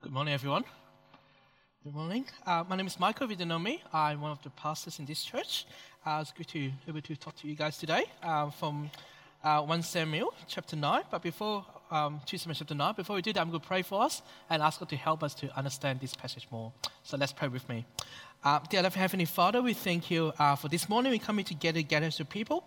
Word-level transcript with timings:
Good 0.00 0.12
morning, 0.12 0.32
everyone. 0.32 0.64
Good 1.82 1.92
morning. 1.92 2.24
Uh, 2.46 2.62
my 2.68 2.76
name 2.76 2.86
is 2.86 3.00
Michael. 3.00 3.26
Me, 3.26 3.82
I'm 3.92 4.20
one 4.20 4.30
of 4.30 4.40
the 4.44 4.50
pastors 4.50 5.00
in 5.00 5.06
this 5.06 5.24
church. 5.24 5.66
Uh, 6.06 6.20
it's 6.22 6.30
good 6.30 6.46
to 6.46 6.68
be 6.68 6.72
able 6.86 7.00
to 7.00 7.16
talk 7.16 7.34
to 7.38 7.48
you 7.48 7.56
guys 7.56 7.78
today 7.78 8.04
uh, 8.22 8.48
from 8.48 8.92
uh, 9.42 9.60
1 9.62 9.82
Samuel 9.82 10.32
chapter 10.46 10.76
9. 10.76 11.02
But 11.10 11.22
before 11.24 11.66
um, 11.90 12.20
2 12.26 12.38
Samuel 12.38 12.54
chapter 12.54 12.76
9, 12.76 12.94
before 12.94 13.16
we 13.16 13.22
do 13.22 13.32
that, 13.32 13.40
I'm 13.40 13.48
going 13.48 13.60
to 13.60 13.66
pray 13.66 13.82
for 13.82 14.00
us 14.00 14.22
and 14.48 14.62
ask 14.62 14.78
God 14.78 14.88
to 14.90 14.96
help 14.96 15.24
us 15.24 15.34
to 15.34 15.58
understand 15.58 15.98
this 15.98 16.14
passage 16.14 16.46
more. 16.52 16.72
So 17.02 17.16
let's 17.16 17.32
pray 17.32 17.48
with 17.48 17.68
me. 17.68 17.84
Uh, 18.44 18.60
dear 18.70 18.88
Heavenly 18.88 19.24
Father, 19.24 19.60
we 19.60 19.74
thank 19.74 20.12
you 20.12 20.32
uh, 20.38 20.54
for 20.54 20.68
this 20.68 20.88
morning. 20.88 21.10
We 21.10 21.18
come 21.18 21.42
together, 21.42 21.80
together 21.80 22.06
as 22.06 22.20
a 22.20 22.24
people. 22.24 22.62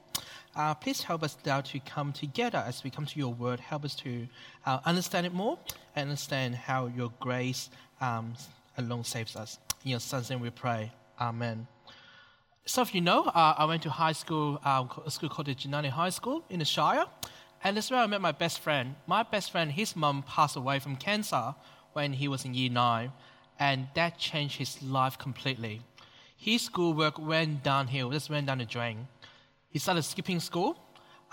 Uh, 0.55 0.73
please 0.73 1.01
help 1.01 1.23
us 1.23 1.37
now 1.45 1.61
to 1.61 1.79
come 1.79 2.11
together 2.11 2.63
as 2.67 2.83
we 2.83 2.89
come 2.89 3.05
to 3.05 3.17
your 3.17 3.33
word. 3.33 3.59
Help 3.59 3.85
us 3.85 3.95
to 3.95 4.27
uh, 4.65 4.79
understand 4.85 5.25
it 5.25 5.33
more 5.33 5.57
and 5.95 6.09
understand 6.09 6.55
how 6.55 6.87
your 6.87 7.11
grace 7.19 7.69
um, 8.01 8.33
alone 8.77 9.03
saves 9.03 9.35
us. 9.35 9.59
In 9.85 9.91
your 9.91 9.99
son's 9.99 10.29
name 10.29 10.41
we 10.41 10.49
pray. 10.49 10.91
Amen. 11.19 11.67
Some 12.65 12.81
of 12.83 12.93
you 12.93 13.01
know, 13.01 13.23
uh, 13.23 13.55
I 13.57 13.65
went 13.65 13.83
to 13.83 13.89
high 13.89 14.11
school, 14.11 14.59
uh, 14.63 14.85
a 15.05 15.11
school 15.11 15.29
called 15.29 15.47
the 15.47 15.55
Jannali 15.55 15.89
High 15.89 16.09
School 16.09 16.43
in 16.49 16.59
the 16.59 16.65
Shire. 16.65 17.05
And 17.63 17.77
that's 17.77 17.89
where 17.89 17.99
I 17.99 18.07
met 18.07 18.21
my 18.21 18.31
best 18.31 18.59
friend. 18.59 18.95
My 19.07 19.23
best 19.23 19.51
friend, 19.51 19.71
his 19.71 19.95
mum 19.95 20.23
passed 20.27 20.55
away 20.55 20.79
from 20.79 20.95
cancer 20.95 21.55
when 21.93 22.13
he 22.13 22.27
was 22.27 22.45
in 22.45 22.53
year 22.53 22.69
nine 22.69 23.11
and 23.61 23.87
that 23.93 24.17
changed 24.17 24.57
his 24.57 24.81
life 24.81 25.19
completely. 25.19 25.81
His 26.35 26.63
schoolwork 26.63 27.19
went 27.19 27.63
downhill, 27.63 28.09
just 28.09 28.27
went 28.27 28.47
down 28.47 28.57
the 28.57 28.65
drain. 28.65 29.07
He 29.71 29.79
started 29.79 30.03
skipping 30.03 30.39
school. 30.39 30.77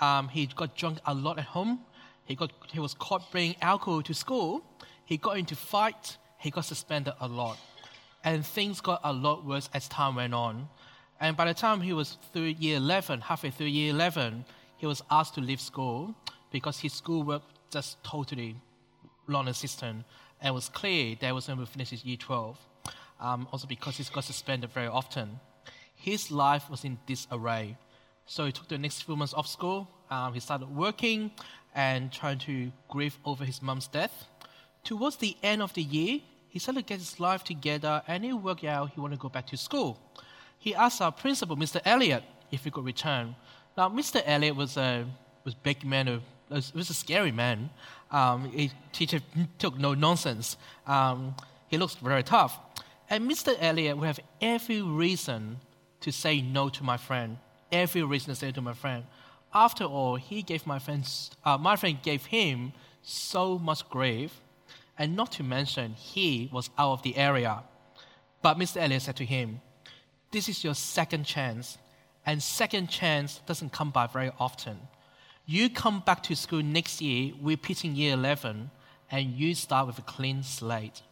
Um, 0.01 0.29
he 0.29 0.47
got 0.47 0.77
drunk 0.77 0.99
a 1.07 1.15
lot 1.15 1.39
at 1.39 1.45
home. 1.45 1.81
He, 2.25 2.35
got, 2.35 2.53
he 2.73 2.81
was 2.81 2.95
caught 2.95 3.31
bringing 3.31 3.57
alcohol 3.61 4.03
to 4.03 4.15
school. 4.15 4.63
He 5.05 5.17
got 5.17 5.39
into 5.39 5.57
fight. 5.57 6.17
He 6.39 6.51
got 6.51 6.65
suspended 6.65 7.15
a 7.21 7.29
lot. 7.29 7.59
And 8.25 8.45
things 8.45 8.81
got 8.81 9.01
a 9.05 9.13
lot 9.13 9.45
worse 9.45 9.69
as 9.75 9.89
time 9.89 10.17
went 10.17 10.35
on. 10.35 10.69
And 11.21 11.37
by 11.37 11.47
the 11.47 11.55
time 11.55 11.81
he 11.81 11.93
was 11.93 12.17
through 12.33 12.55
year 12.59 12.77
11, 12.77 13.23
halfway 13.23 13.51
through 13.51 13.67
year 13.67 13.91
11, 13.91 14.45
he 14.77 14.87
was 14.87 15.03
asked 15.11 15.35
to 15.35 15.41
leave 15.41 15.61
school 15.61 16.15
because 16.53 16.79
his 16.79 16.93
schoolwork 16.93 17.43
just 17.71 18.03
totally 18.05 18.57
non-existent 19.27 20.05
and 20.41 20.49
it 20.49 20.55
was 20.55 20.69
clear 20.69 21.17
that 21.21 21.27
he 21.27 21.33
was 21.33 21.47
going 21.47 21.59
to 21.59 21.67
finish 21.67 21.91
his 21.91 22.05
year 22.05 22.17
12. 22.17 22.57
Um, 23.21 23.49
also 23.51 23.67
because 23.67 23.97
he 23.97 24.05
got 24.13 24.25
suspended 24.25 24.71
very 24.71 24.87
often. 24.87 25.41
His 25.97 26.31
life 26.31 26.71
was 26.71 26.85
in 26.85 26.99
disarray. 27.07 27.77
So 28.29 28.45
he 28.45 28.53
took 28.53 28.69
the 28.69 28.77
next 28.77 29.03
few 29.03 29.17
months 29.17 29.33
off 29.33 29.47
school. 29.47 29.89
Um, 30.11 30.35
he 30.35 30.41
started 30.41 30.69
working 30.69 31.31
and 31.75 32.13
trying 32.13 32.39
to 32.41 32.71
grieve 32.89 33.19
over 33.25 33.45
his 33.45 33.63
mom's 33.63 33.89
death. 33.89 34.27
Towards 34.85 35.17
the 35.17 35.35
end 35.43 35.63
of 35.63 35.73
the 35.73 35.83
year, 35.83 36.21
he 36.51 36.59
started 36.59 36.87
to 36.87 36.87
get 36.87 36.99
his 36.99 37.19
life 37.19 37.43
together 37.43 38.03
and 38.07 38.25
he 38.25 38.33
worked 38.35 38.65
out 38.65 38.93
he 38.95 39.01
wanted 39.01 39.17
to 39.17 39.23
go 39.23 39.31
back 39.31 39.47
to 39.47 39.57
school. 39.57 39.99
He 40.59 40.75
asked 40.75 41.01
our 41.01 41.11
principal, 41.11 41.57
Mr. 41.57 41.81
Elliot, 41.87 42.23
if 42.51 42.65
he 42.65 42.71
could 42.71 42.85
return. 42.85 43.35
Now, 43.77 43.89
Mr. 43.89 44.23
Elliot 44.27 44.57
was 44.57 44.77
a 44.77 45.07
was 45.45 45.55
big 45.55 45.83
man 45.85 46.21
was, 46.51 46.75
was 46.75 46.91
a 46.91 46.95
scary 46.95 47.33
man. 47.33 47.71
Um, 48.11 48.51
he, 48.51 48.71
teacher 48.93 49.21
took 49.59 49.79
no 49.79 49.95
nonsense. 49.95 50.59
Um, 50.87 51.35
he 51.69 51.79
looks 51.79 51.95
very 51.95 52.23
tough. 52.23 52.59
And 53.09 53.31
Mr. 53.31 53.57
Elliot 53.59 53.97
would 53.97 54.07
have 54.07 54.21
every 54.43 54.83
reason 54.83 55.61
to 56.01 56.13
say 56.13 56.43
no 56.43 56.69
to 56.69 56.85
my 56.85 56.99
friend. 56.99 57.39
Every 57.71 58.03
reason 58.03 58.33
to 58.33 58.35
say 58.35 58.53
to 58.53 58.61
my 58.61 58.73
friend. 58.73 59.05
After 59.53 59.85
all, 59.85 60.17
he 60.17 60.43
gave 60.43 60.67
my 60.67 60.79
friend, 60.79 61.09
uh, 61.45 61.59
my 61.59 61.77
friend 61.77 61.99
gave 62.03 62.27
him 62.27 62.73
so 63.03 63.59
much 63.59 63.89
grief, 63.89 64.41
and 64.99 65.17
not 65.17 65.33
to 65.33 65.43
mention 65.43 65.95
he 65.95 66.49
was 66.53 66.71
out 66.79 66.93
of 66.93 67.03
the 67.03 67.17
area. 67.17 67.63
But 68.43 68.59
Mr. 68.59 68.81
Elliot 68.81 69.03
said 69.03 69.17
to 69.17 69.25
him, 69.25 69.61
"This 70.31 70.49
is 70.49 70.65
your 70.65 70.75
second 70.75 71.25
chance, 71.25 71.79
and 72.27 72.43
second 72.43 72.89
chance 72.89 73.41
doesn't 73.47 73.73
come 73.73 73.91
by 73.91 74.07
very 74.07 74.31
often." 74.39 74.89
You 75.47 75.71
come 75.71 76.01
back 76.01 76.23
to 76.25 76.37
school 76.37 76.63
next 76.63 77.01
year, 77.01 77.33
repeating 77.41 77.97
year 77.97 78.13
11, 78.13 78.71
and 79.11 79.33
you 79.33 79.55
start 79.55 79.87
with 79.87 79.99
a 79.99 80.03
clean 80.03 80.43
slate. 80.43 81.03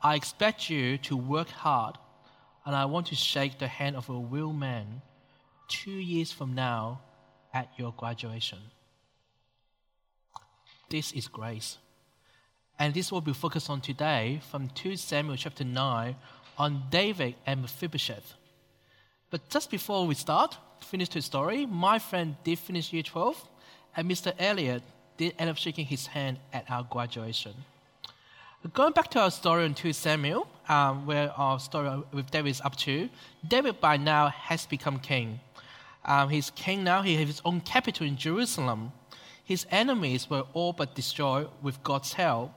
I 0.00 0.14
expect 0.14 0.70
you 0.70 0.96
to 0.98 1.16
work 1.16 1.50
hard, 1.50 1.98
and 2.64 2.76
I 2.76 2.84
want 2.84 3.08
to 3.08 3.16
shake 3.16 3.58
the 3.58 3.66
hand 3.66 3.96
of 3.96 4.08
a 4.08 4.14
real 4.14 4.52
man 4.52 5.02
two 5.68 5.90
years 5.90 6.32
from 6.32 6.54
now 6.54 7.00
at 7.52 7.68
your 7.76 7.92
graduation. 7.96 8.58
This 10.88 11.12
is 11.12 11.28
grace. 11.28 11.78
And 12.78 12.92
this 12.92 13.12
will 13.12 13.20
be 13.20 13.32
focused 13.32 13.70
on 13.70 13.80
today 13.80 14.40
from 14.50 14.68
2 14.70 14.96
Samuel 14.96 15.36
chapter 15.36 15.64
9 15.64 16.16
on 16.58 16.82
David 16.90 17.34
and 17.46 17.62
Mephibosheth. 17.62 18.34
But 19.30 19.48
just 19.48 19.70
before 19.70 20.06
we 20.06 20.14
start, 20.14 20.56
finish 20.80 21.08
the 21.08 21.22
story, 21.22 21.66
my 21.66 21.98
friend 21.98 22.36
did 22.44 22.58
finish 22.58 22.92
year 22.92 23.02
12 23.02 23.48
and 23.96 24.10
Mr. 24.10 24.32
Elliot 24.38 24.82
did 25.16 25.34
end 25.38 25.50
up 25.50 25.56
shaking 25.56 25.86
his 25.86 26.06
hand 26.06 26.38
at 26.52 26.68
our 26.70 26.82
graduation. 26.82 27.54
Going 28.72 28.92
back 28.92 29.10
to 29.10 29.20
our 29.20 29.30
story 29.30 29.66
in 29.66 29.74
2 29.74 29.92
Samuel, 29.92 30.48
um, 30.68 31.04
where 31.04 31.30
our 31.32 31.60
story 31.60 32.02
with 32.12 32.30
David 32.30 32.50
is 32.50 32.60
up 32.62 32.74
to, 32.76 33.10
David 33.46 33.78
by 33.78 33.98
now 33.98 34.28
has 34.28 34.64
become 34.64 34.98
king. 34.98 35.38
Um, 36.04 36.28
he's 36.28 36.50
king 36.50 36.84
now, 36.84 37.02
he 37.02 37.16
has 37.16 37.28
his 37.28 37.42
own 37.44 37.60
capital 37.60 38.06
in 38.06 38.16
Jerusalem. 38.16 38.92
His 39.42 39.66
enemies 39.70 40.28
were 40.28 40.44
all 40.52 40.72
but 40.72 40.94
destroyed 40.94 41.48
with 41.62 41.82
God's 41.82 42.14
help. 42.14 42.52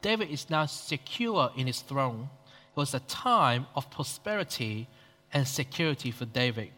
David 0.00 0.30
is 0.30 0.50
now 0.50 0.66
secure 0.66 1.50
in 1.56 1.66
his 1.66 1.80
throne. 1.80 2.28
It 2.44 2.76
was 2.76 2.94
a 2.94 3.00
time 3.00 3.66
of 3.74 3.90
prosperity 3.90 4.88
and 5.32 5.46
security 5.46 6.10
for 6.10 6.24
David. 6.24 6.70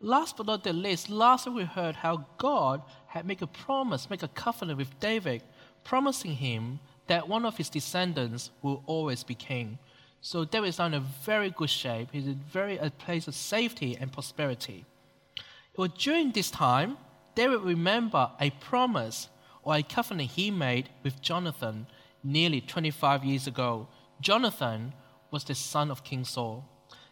Last 0.00 0.36
but 0.36 0.46
not 0.46 0.62
the 0.62 0.72
least, 0.72 1.10
last 1.10 1.46
week 1.46 1.56
we 1.56 1.64
heard 1.64 1.96
how 1.96 2.24
God 2.38 2.82
had 3.08 3.26
made 3.26 3.42
a 3.42 3.48
promise, 3.48 4.08
make 4.08 4.22
a 4.22 4.28
covenant 4.28 4.78
with 4.78 4.98
David, 5.00 5.42
promising 5.82 6.32
him 6.32 6.78
that 7.08 7.28
one 7.28 7.44
of 7.44 7.56
his 7.56 7.68
descendants 7.68 8.50
will 8.62 8.82
always 8.86 9.24
be 9.24 9.34
king. 9.34 9.78
So 10.20 10.44
David 10.44 10.68
is 10.68 10.78
now 10.78 10.86
in 10.86 10.94
a 10.94 11.00
very 11.00 11.50
good 11.50 11.70
shape. 11.70 12.08
He's 12.12 12.26
in 12.26 12.40
very 12.52 12.78
a 12.78 12.90
place 12.90 13.26
of 13.26 13.34
safety 13.34 13.96
and 13.98 14.12
prosperity. 14.12 14.84
Well, 15.78 15.86
during 15.96 16.32
this 16.32 16.50
time, 16.50 16.96
David 17.36 17.60
remembered 17.60 18.30
a 18.40 18.50
promise 18.50 19.28
or 19.62 19.76
a 19.76 19.82
covenant 19.84 20.30
he 20.32 20.50
made 20.50 20.88
with 21.04 21.22
Jonathan 21.22 21.86
nearly 22.24 22.60
25 22.60 23.24
years 23.24 23.46
ago. 23.46 23.86
Jonathan 24.20 24.92
was 25.30 25.44
the 25.44 25.54
son 25.54 25.92
of 25.92 26.02
King 26.02 26.24
Saul. 26.24 26.64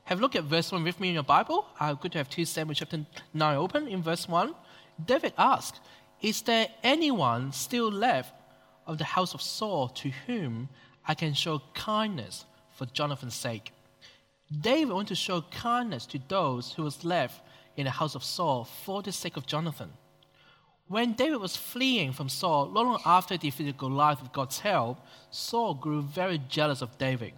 Have 0.02 0.18
a 0.18 0.20
look 0.20 0.34
at 0.34 0.42
verse 0.42 0.72
1 0.72 0.82
with 0.82 0.98
me 0.98 1.06
in 1.06 1.14
your 1.14 1.22
Bible. 1.22 1.64
Uh, 1.78 1.94
good 1.94 2.10
to 2.10 2.18
have 2.18 2.28
2 2.28 2.44
Samuel 2.44 2.74
chapter 2.74 3.06
9 3.32 3.56
open. 3.56 3.86
In 3.86 4.02
verse 4.02 4.28
1, 4.28 4.52
David 5.04 5.34
asked, 5.38 5.78
Is 6.20 6.42
there 6.42 6.66
anyone 6.82 7.52
still 7.52 7.88
left 7.88 8.34
of 8.84 8.98
the 8.98 9.04
house 9.04 9.32
of 9.32 9.42
Saul 9.42 9.90
to 9.90 10.10
whom 10.26 10.70
I 11.06 11.14
can 11.14 11.34
show 11.34 11.62
kindness 11.74 12.44
for 12.74 12.86
Jonathan's 12.86 13.36
sake? 13.36 13.70
David 14.60 14.92
wanted 14.92 15.08
to 15.08 15.14
show 15.14 15.42
kindness 15.52 16.04
to 16.06 16.18
those 16.26 16.72
who 16.72 16.82
was 16.82 17.04
left 17.04 17.42
in 17.76 17.84
the 17.84 17.90
house 17.90 18.14
of 18.14 18.24
Saul 18.24 18.64
for 18.64 19.02
the 19.02 19.12
sake 19.12 19.36
of 19.36 19.46
Jonathan. 19.46 19.92
When 20.88 21.14
David 21.14 21.40
was 21.40 21.56
fleeing 21.56 22.12
from 22.12 22.28
Saul, 22.28 22.68
long 22.68 23.00
after 23.04 23.34
he 23.34 23.38
defeated 23.38 23.76
Goliath 23.76 24.22
with 24.22 24.32
God's 24.32 24.60
help, 24.60 25.04
Saul 25.30 25.74
grew 25.74 26.00
very 26.00 26.40
jealous 26.48 26.80
of 26.80 26.96
David 26.96 27.32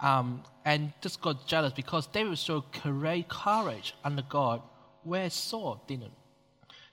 um, 0.00 0.42
and 0.64 0.92
just 1.00 1.20
got 1.20 1.46
jealous 1.46 1.72
because 1.72 2.06
David 2.06 2.38
showed 2.38 2.64
great 2.82 3.28
courage 3.28 3.94
under 4.04 4.22
God, 4.22 4.62
where 5.04 5.30
Saul 5.30 5.82
didn't. 5.86 6.12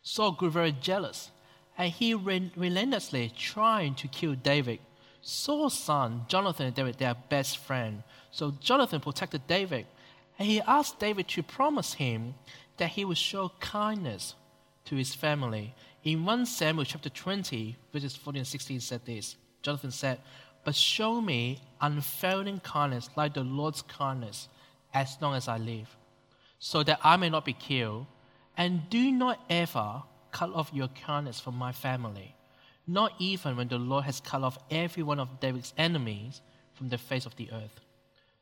Saul 0.02 0.32
grew 0.34 0.50
very 0.50 0.72
jealous, 0.72 1.32
and 1.78 1.92
he 1.92 2.14
relentlessly 2.14 3.32
trying 3.38 3.96
to 3.96 4.08
kill 4.08 4.36
David. 4.36 4.80
Saul's 5.22 5.78
son, 5.78 6.26
Jonathan 6.28 6.68
and 6.68 6.76
David, 6.76 6.98
their 6.98 7.16
best 7.30 7.58
friend. 7.58 8.04
So 8.32 8.52
Jonathan 8.60 9.00
protected 9.00 9.48
David, 9.48 9.86
and 10.38 10.48
he 10.48 10.62
asked 10.62 11.00
David 11.00 11.28
to 11.30 11.44
promise 11.44 11.94
him 11.94 12.36
that 12.78 12.90
he 12.90 13.06
would 13.06 13.18
show 13.18 13.52
kindness 13.60 14.36
to 14.86 14.96
his 14.96 15.14
family. 15.14 15.74
In 16.04 16.26
1 16.26 16.46
Samuel 16.46 16.86
chapter 16.86 17.10
20, 17.10 17.78
verses 17.92 18.16
14 18.16 18.40
and 18.40 18.48
16 18.48 18.80
said 18.80 19.06
this. 19.06 19.36
Jonathan 19.62 19.92
said, 19.92 20.20
but 20.64 20.76
show 20.76 21.20
me 21.22 21.60
unfailing 21.82 22.60
kindness 22.60 23.10
like 23.16 23.34
the 23.34 23.44
Lord's 23.44 23.82
kindness 23.82 24.48
as 24.94 25.18
long 25.22 25.36
as 25.36 25.48
I 25.48 25.58
live, 25.58 25.96
so 26.60 26.84
that 26.84 27.00
I 27.04 27.18
may 27.18 27.30
not 27.30 27.46
be 27.46 27.54
killed. 27.54 28.06
And 28.56 28.90
do 28.90 29.12
not 29.12 29.40
ever 29.50 30.04
cut 30.32 30.54
off 30.54 30.72
your 30.74 30.88
kindness 30.90 31.40
from 31.40 31.56
my 31.56 31.72
family, 31.72 32.36
not 32.88 33.14
even 33.20 33.58
when 33.58 33.68
the 33.68 33.78
Lord 33.78 34.06
has 34.06 34.20
cut 34.20 34.44
off 34.44 34.58
every 34.70 35.04
one 35.04 35.20
of 35.20 35.40
David's 35.40 35.74
enemies 35.78 36.42
from 36.74 36.90
the 36.90 36.98
face 36.98 37.26
of 37.26 37.36
the 37.36 37.50
earth. 37.52 37.80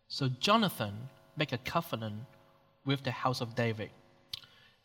So 0.07 0.27
Jonathan 0.27 0.94
made 1.38 1.54
a 1.54 1.57
covenant 1.57 2.24
with 2.86 3.04
the 3.04 3.12
house 3.12 3.42
of 3.42 3.56
David. 3.56 3.89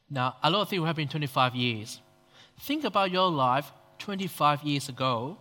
Now, 0.09 0.37
a 0.43 0.51
lot 0.51 0.63
of 0.63 0.69
things 0.69 0.81
will 0.81 0.87
happen 0.87 1.03
in 1.03 1.09
25 1.09 1.55
years. 1.55 2.01
Think 2.61 2.85
about 2.85 3.11
your 3.11 3.31
life 3.31 3.71
25 3.99 4.63
years 4.63 4.89
ago 4.89 5.39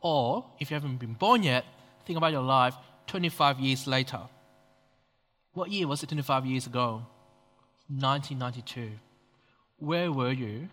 or 0.00 0.44
if 0.60 0.70
you 0.70 0.74
haven't 0.74 0.98
been 0.98 1.14
born 1.14 1.42
yet, 1.42 1.64
think 2.04 2.16
about 2.16 2.32
your 2.32 2.42
life 2.42 2.74
25 3.08 3.58
years 3.58 3.86
later. 3.86 4.20
What 5.52 5.70
year 5.70 5.88
was 5.88 6.02
it 6.02 6.08
25 6.08 6.46
years 6.46 6.66
ago? 6.66 7.02
1992. 7.88 8.92
Where 9.78 10.12
were 10.12 10.30
you 10.30 10.68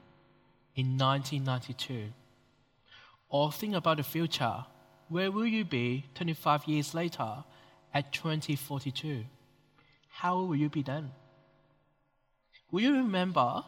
in 0.76 0.98
1992? 0.98 2.14
Or 3.30 3.52
think 3.52 3.76
about 3.76 3.98
the 3.98 4.04
future. 4.04 4.66
Where 5.10 5.32
will 5.32 5.48
you 5.48 5.66
be 5.66 6.06
25 6.16 6.66
years 6.68 6.94
later 6.94 7.44
at 7.94 8.12
2042? 8.14 9.26
How 10.10 10.44
will 10.44 10.56
you 10.56 10.70
be 10.70 10.84
then? 10.84 11.12
You 12.82 12.94
remember 12.96 13.64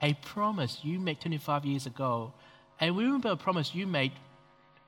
a 0.00 0.14
promise 0.14 0.78
you 0.82 1.00
made 1.00 1.20
25 1.20 1.64
years 1.64 1.86
ago? 1.86 2.32
And 2.78 2.94
you 2.94 3.02
remember 3.02 3.30
a 3.30 3.36
promise 3.36 3.74
you 3.74 3.86
made 3.86 4.12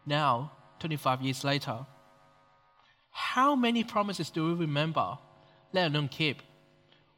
now, 0.07 0.53
25 0.81 1.23
years 1.23 1.43
later? 1.43 1.87
How 3.11 3.57
many 3.57 3.83
promises 3.83 4.31
do 4.31 4.47
we 4.47 4.55
remember, 4.55 5.19
let 5.73 5.91
alone 5.91 6.09
keep? 6.09 6.43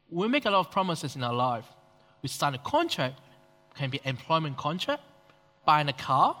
We 0.09 0.27
make 0.27 0.45
a 0.45 0.49
lot 0.49 0.61
of 0.61 0.71
promises 0.71 1.15
in 1.15 1.23
our 1.23 1.33
life. 1.33 1.65
We 2.21 2.29
sign 2.29 2.55
a 2.55 2.57
contract, 2.57 3.19
can 3.75 3.89
be 3.89 4.01
employment 4.03 4.57
contract, 4.57 5.03
buying 5.65 5.89
a 5.89 5.93
car, 5.93 6.35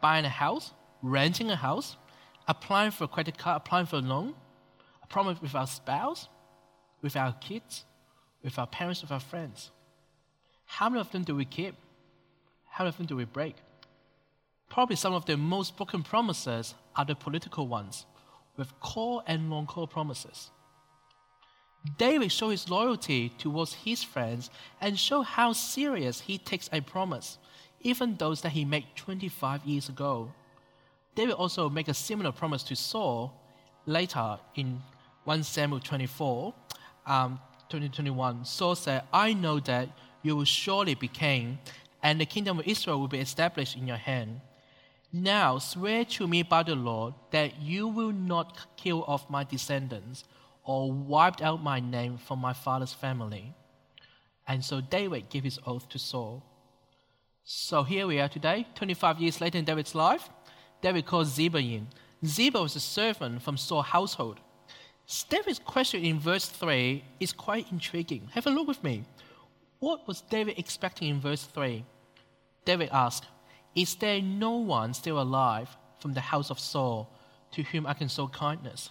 buying 0.00 0.24
a 0.24 0.28
house, 0.28 0.72
renting 1.02 1.50
a 1.50 1.56
house, 1.56 1.96
applying 2.46 2.90
for 2.90 3.04
a 3.04 3.08
credit 3.08 3.38
card, 3.38 3.62
applying 3.64 3.86
for 3.86 3.96
a 3.96 4.00
loan, 4.00 4.34
a 5.02 5.06
promise 5.06 5.40
with 5.40 5.54
our 5.54 5.66
spouse, 5.66 6.28
with 7.00 7.16
our 7.16 7.32
kids, 7.40 7.84
with 8.42 8.58
our 8.58 8.66
parents, 8.66 9.02
with 9.02 9.12
our 9.12 9.20
friends. 9.20 9.70
How 10.64 10.88
many 10.88 11.00
of 11.00 11.10
them 11.12 11.24
do 11.24 11.34
we 11.34 11.44
keep? 11.44 11.74
How 12.68 12.84
many 12.84 12.90
of 12.90 12.96
them 12.96 13.06
do 13.06 13.16
we 13.16 13.24
break? 13.24 13.56
Probably 14.68 14.96
some 14.96 15.12
of 15.12 15.26
the 15.26 15.36
most 15.36 15.76
broken 15.76 16.02
promises 16.02 16.74
are 16.96 17.04
the 17.04 17.14
political 17.14 17.68
ones, 17.68 18.06
with 18.56 18.78
core 18.80 19.22
and 19.26 19.50
non 19.50 19.66
core 19.66 19.86
promises. 19.86 20.50
David 21.98 22.30
showed 22.30 22.50
his 22.50 22.70
loyalty 22.70 23.30
towards 23.38 23.74
his 23.74 24.02
friends 24.02 24.50
and 24.80 24.98
showed 24.98 25.24
how 25.24 25.52
serious 25.52 26.20
he 26.20 26.38
takes 26.38 26.70
a 26.72 26.80
promise, 26.80 27.38
even 27.80 28.16
those 28.16 28.40
that 28.42 28.50
he 28.50 28.64
made 28.64 28.86
25 28.96 29.64
years 29.64 29.88
ago. 29.88 30.32
David 31.14 31.34
also 31.34 31.68
made 31.68 31.88
a 31.88 31.94
similar 31.94 32.32
promise 32.32 32.62
to 32.64 32.76
Saul 32.76 33.32
later 33.84 34.38
in 34.54 34.80
1 35.24 35.42
Samuel 35.42 35.80
24, 35.80 36.54
um, 37.06 37.40
2021. 37.72 38.44
Saul 38.44 38.74
said, 38.74 39.02
I 39.12 39.32
know 39.32 39.58
that 39.60 39.88
you 40.22 40.36
will 40.36 40.44
surely 40.44 40.94
be 40.94 41.08
king, 41.08 41.58
and 42.02 42.20
the 42.20 42.26
kingdom 42.26 42.58
of 42.58 42.68
Israel 42.68 43.00
will 43.00 43.08
be 43.08 43.18
established 43.18 43.76
in 43.76 43.86
your 43.86 43.96
hand. 43.96 44.40
Now 45.12 45.58
swear 45.58 46.04
to 46.16 46.28
me 46.28 46.42
by 46.42 46.62
the 46.62 46.74
Lord 46.74 47.14
that 47.30 47.60
you 47.60 47.88
will 47.88 48.12
not 48.12 48.76
kill 48.76 49.04
off 49.04 49.28
my 49.30 49.44
descendants 49.44 50.24
or 50.64 50.92
wipe 50.92 51.40
out 51.42 51.62
my 51.62 51.80
name 51.80 52.18
from 52.18 52.38
my 52.38 52.52
father's 52.52 52.92
family. 52.92 53.54
And 54.46 54.64
so 54.64 54.80
David 54.80 55.30
gave 55.30 55.44
his 55.44 55.58
oath 55.66 55.88
to 55.90 55.98
Saul. 55.98 56.42
So 57.44 57.82
here 57.82 58.06
we 58.06 58.20
are 58.20 58.28
today, 58.28 58.66
25 58.74 59.20
years 59.20 59.40
later 59.40 59.58
in 59.58 59.64
David's 59.64 59.94
life. 59.94 60.28
David 60.82 61.06
calls 61.06 61.34
Ziba 61.34 61.58
in. 61.58 61.88
Ziba 62.24 62.62
was 62.62 62.76
a 62.76 62.80
servant 62.80 63.42
from 63.42 63.56
Saul's 63.56 63.86
household. 63.86 64.40
David's 65.28 65.58
question 65.58 66.04
in 66.04 66.18
verse 66.18 66.46
3 66.46 67.04
is 67.20 67.32
quite 67.32 67.70
intriguing. 67.70 68.28
Have 68.32 68.46
a 68.46 68.50
look 68.50 68.68
with 68.68 68.82
me. 68.82 69.04
What 69.78 70.06
was 70.06 70.20
David 70.22 70.58
expecting 70.58 71.08
in 71.08 71.20
verse 71.20 71.44
3? 71.44 71.84
David 72.64 72.88
asked, 72.92 73.26
Is 73.74 73.94
there 73.96 74.22
no 74.22 74.52
one 74.52 74.94
still 74.94 75.20
alive 75.20 75.76
from 75.98 76.14
the 76.14 76.20
house 76.20 76.50
of 76.50 76.60
Saul 76.60 77.10
to 77.52 77.62
whom 77.62 77.86
I 77.86 77.94
can 77.94 78.08
show 78.08 78.28
kindness? 78.28 78.90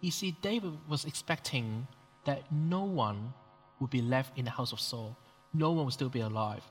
You 0.00 0.10
see, 0.10 0.36
David 0.42 0.72
was 0.88 1.04
expecting 1.04 1.86
that 2.26 2.42
no 2.52 2.84
one 2.84 3.32
would 3.80 3.90
be 3.90 4.02
left 4.02 4.36
in 4.38 4.44
the 4.44 4.50
house 4.50 4.72
of 4.72 4.80
Saul. 4.80 5.16
No 5.52 5.72
one 5.72 5.86
would 5.86 5.94
still 5.94 6.08
be 6.10 6.20
alive. 6.20 6.62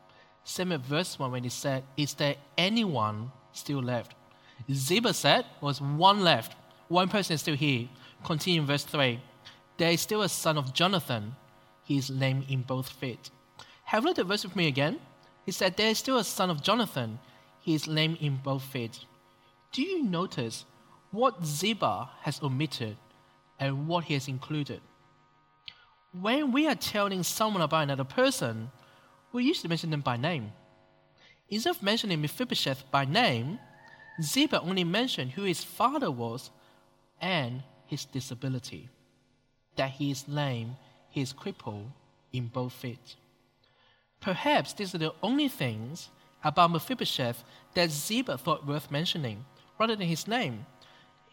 Same 0.44 0.71
at 0.73 0.81
verse 0.81 1.17
1 1.17 1.31
when 1.31 1.44
he 1.44 1.50
said, 1.50 1.83
Is 1.97 2.13
there 2.13 2.35
anyone 2.57 3.31
still 3.51 3.81
left? 3.81 4.13
Ziba 4.71 5.13
said, 5.13 5.45
Was 5.61 5.81
one 5.81 6.21
left. 6.21 6.55
One 6.89 7.09
person 7.09 7.33
is 7.33 7.41
still 7.41 7.55
here. 7.55 7.88
Continue 8.24 8.62
in 8.62 8.68
verse 8.68 8.84
3. 8.84 9.20
There 9.78 9.92
is 9.92 10.02
still 10.02 10.22
a 10.22 10.30
son 10.30 10.58
of 10.58 10.74
Jonathan. 10.74 11.36
He 11.84 11.98
is 11.98 12.10
lame 12.10 12.46
in 12.48 12.62
both 12.62 12.90
feet. 12.90 13.30
Have 13.86 14.04
a 14.04 14.08
look 14.08 14.18
at 14.18 14.24
the 14.24 14.28
verse 14.28 14.44
with 14.44 14.56
me 14.56 14.68
again. 14.68 15.00
He 15.46 15.52
said, 15.52 15.75
There 15.75 15.90
is 15.90 15.98
still 15.98 16.18
a 16.18 16.24
son 16.24 16.50
of 16.50 16.64
Jonathan. 16.64 17.20
He 17.60 17.74
is 17.75 17.88
lame 17.88 18.18
in 18.20 18.38
both 18.38 18.64
feet. 18.64 19.06
Do 19.72 19.81
you 19.81 20.04
notice 20.04 20.66
what 21.12 21.46
Ziba 21.46 22.10
has 22.22 22.42
omitted 22.42 22.98
and 23.60 23.88
what 23.88 24.06
he 24.06 24.14
has 24.14 24.28
included? 24.28 24.81
When 26.20 26.52
we 26.52 26.68
are 26.68 26.75
telling 26.75 27.24
someone 27.24 27.64
about 27.64 27.84
another 27.84 28.04
person, 28.04 28.72
we 29.31 29.44
usually 29.44 29.70
mention 29.70 29.90
them 29.90 30.02
by 30.02 30.16
name. 30.16 30.52
Instead 31.50 31.72
of 31.72 31.84
mentioning 31.84 32.22
Mephibosheth 32.22 32.90
by 32.92 33.06
name, 33.06 33.60
Ziba 34.22 34.62
only 34.62 34.84
mentioned 34.84 35.31
who 35.31 35.44
his 35.44 35.64
father 35.64 36.12
was 36.12 36.52
and 37.20 37.64
his 37.94 38.06
disability. 38.06 38.90
That 39.75 39.92
he 39.92 40.10
is 40.10 40.28
lame, 40.28 40.75
he 41.10 41.22
is 41.22 41.31
crippled 41.31 41.92
in 42.31 42.48
both 42.48 42.74
feet. 42.74 43.16
Perhaps 44.19 44.74
these 44.74 44.95
are 44.95 45.04
the 45.06 45.13
only 45.22 45.48
things 45.48 46.10
about 46.44 46.72
Mephibosheth 46.72 47.44
that 47.75 47.92
Ziba 47.92 48.38
thought 48.38 48.66
worth 48.66 48.90
mentioning, 48.90 49.45
rather 49.80 49.95
than 49.95 50.07
his 50.07 50.28
name. 50.28 50.66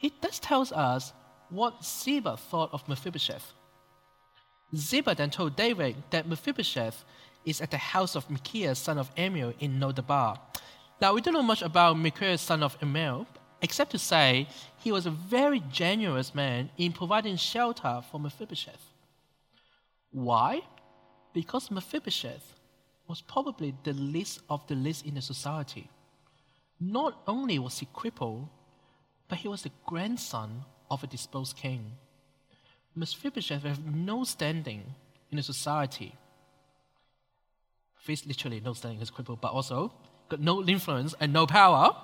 It 0.03 0.21
does 0.21 0.39
tell 0.39 0.67
us 0.75 1.13
what 1.49 1.85
Ziba 1.85 2.37
thought 2.37 2.71
of 2.75 2.87
Mephibosheth. 2.89 3.47
Ziba 4.77 5.15
then 5.15 5.31
told 5.31 5.57
David 5.57 5.97
that 6.11 6.29
Mephibosheth 6.29 7.05
is 7.45 7.61
at 7.61 7.71
the 7.71 7.85
house 7.95 8.15
of 8.17 8.29
Micaiah, 8.29 8.75
son 8.75 8.99
of 8.99 9.11
Amiel, 9.17 9.55
in 9.61 9.81
Lodabar. 9.81 10.39
Now, 11.01 11.15
we 11.15 11.23
don't 11.23 11.35
know 11.35 11.43
much 11.43 11.63
about 11.63 11.99
Micaiah, 11.99 12.39
son 12.39 12.63
of 12.63 12.77
Amiel, 12.83 13.27
except 13.63 13.91
to 13.93 13.99
say 13.99 14.47
he 14.81 14.91
was 14.91 15.07
a 15.07 15.11
very 15.11 15.61
generous 15.71 16.35
man 16.35 16.71
in 16.79 16.93
providing 16.93 17.37
shelter 17.37 18.03
for 18.11 18.19
Mephibosheth. 18.19 18.95
Why? 20.11 20.63
Because 21.35 21.71
Mephibosheth 21.71 22.55
was 23.07 23.21
probably 23.21 23.75
the 23.85 23.93
least 23.93 24.41
of 24.49 24.67
the 24.69 24.75
least 24.75 25.05
in 25.05 25.15
the 25.15 25.23
society. 25.23 25.91
Not 26.81 27.21
only 27.27 27.59
was 27.59 27.79
he 27.79 27.89
crippled, 27.93 28.49
but 29.29 29.39
he 29.39 29.49
was 29.49 29.63
the 29.63 29.71
grandson 29.85 30.65
of 30.91 31.05
a 31.05 31.07
disposed 31.07 31.57
king. 31.57 31.93
Mephibosheth 32.97 33.63
had 33.63 33.95
no 33.95 34.25
standing 34.25 34.83
in 35.31 35.37
the 35.37 35.43
society. 35.43 36.15
He's 38.07 38.27
literally 38.27 38.61
no 38.61 38.73
standing 38.73 39.03
as 39.03 39.11
crippled, 39.11 39.43
but 39.43 39.53
also 39.53 39.93
got 40.31 40.41
no 40.41 40.65
influence 40.65 41.15
and 41.21 41.33
no 41.33 41.47
power 41.47 41.95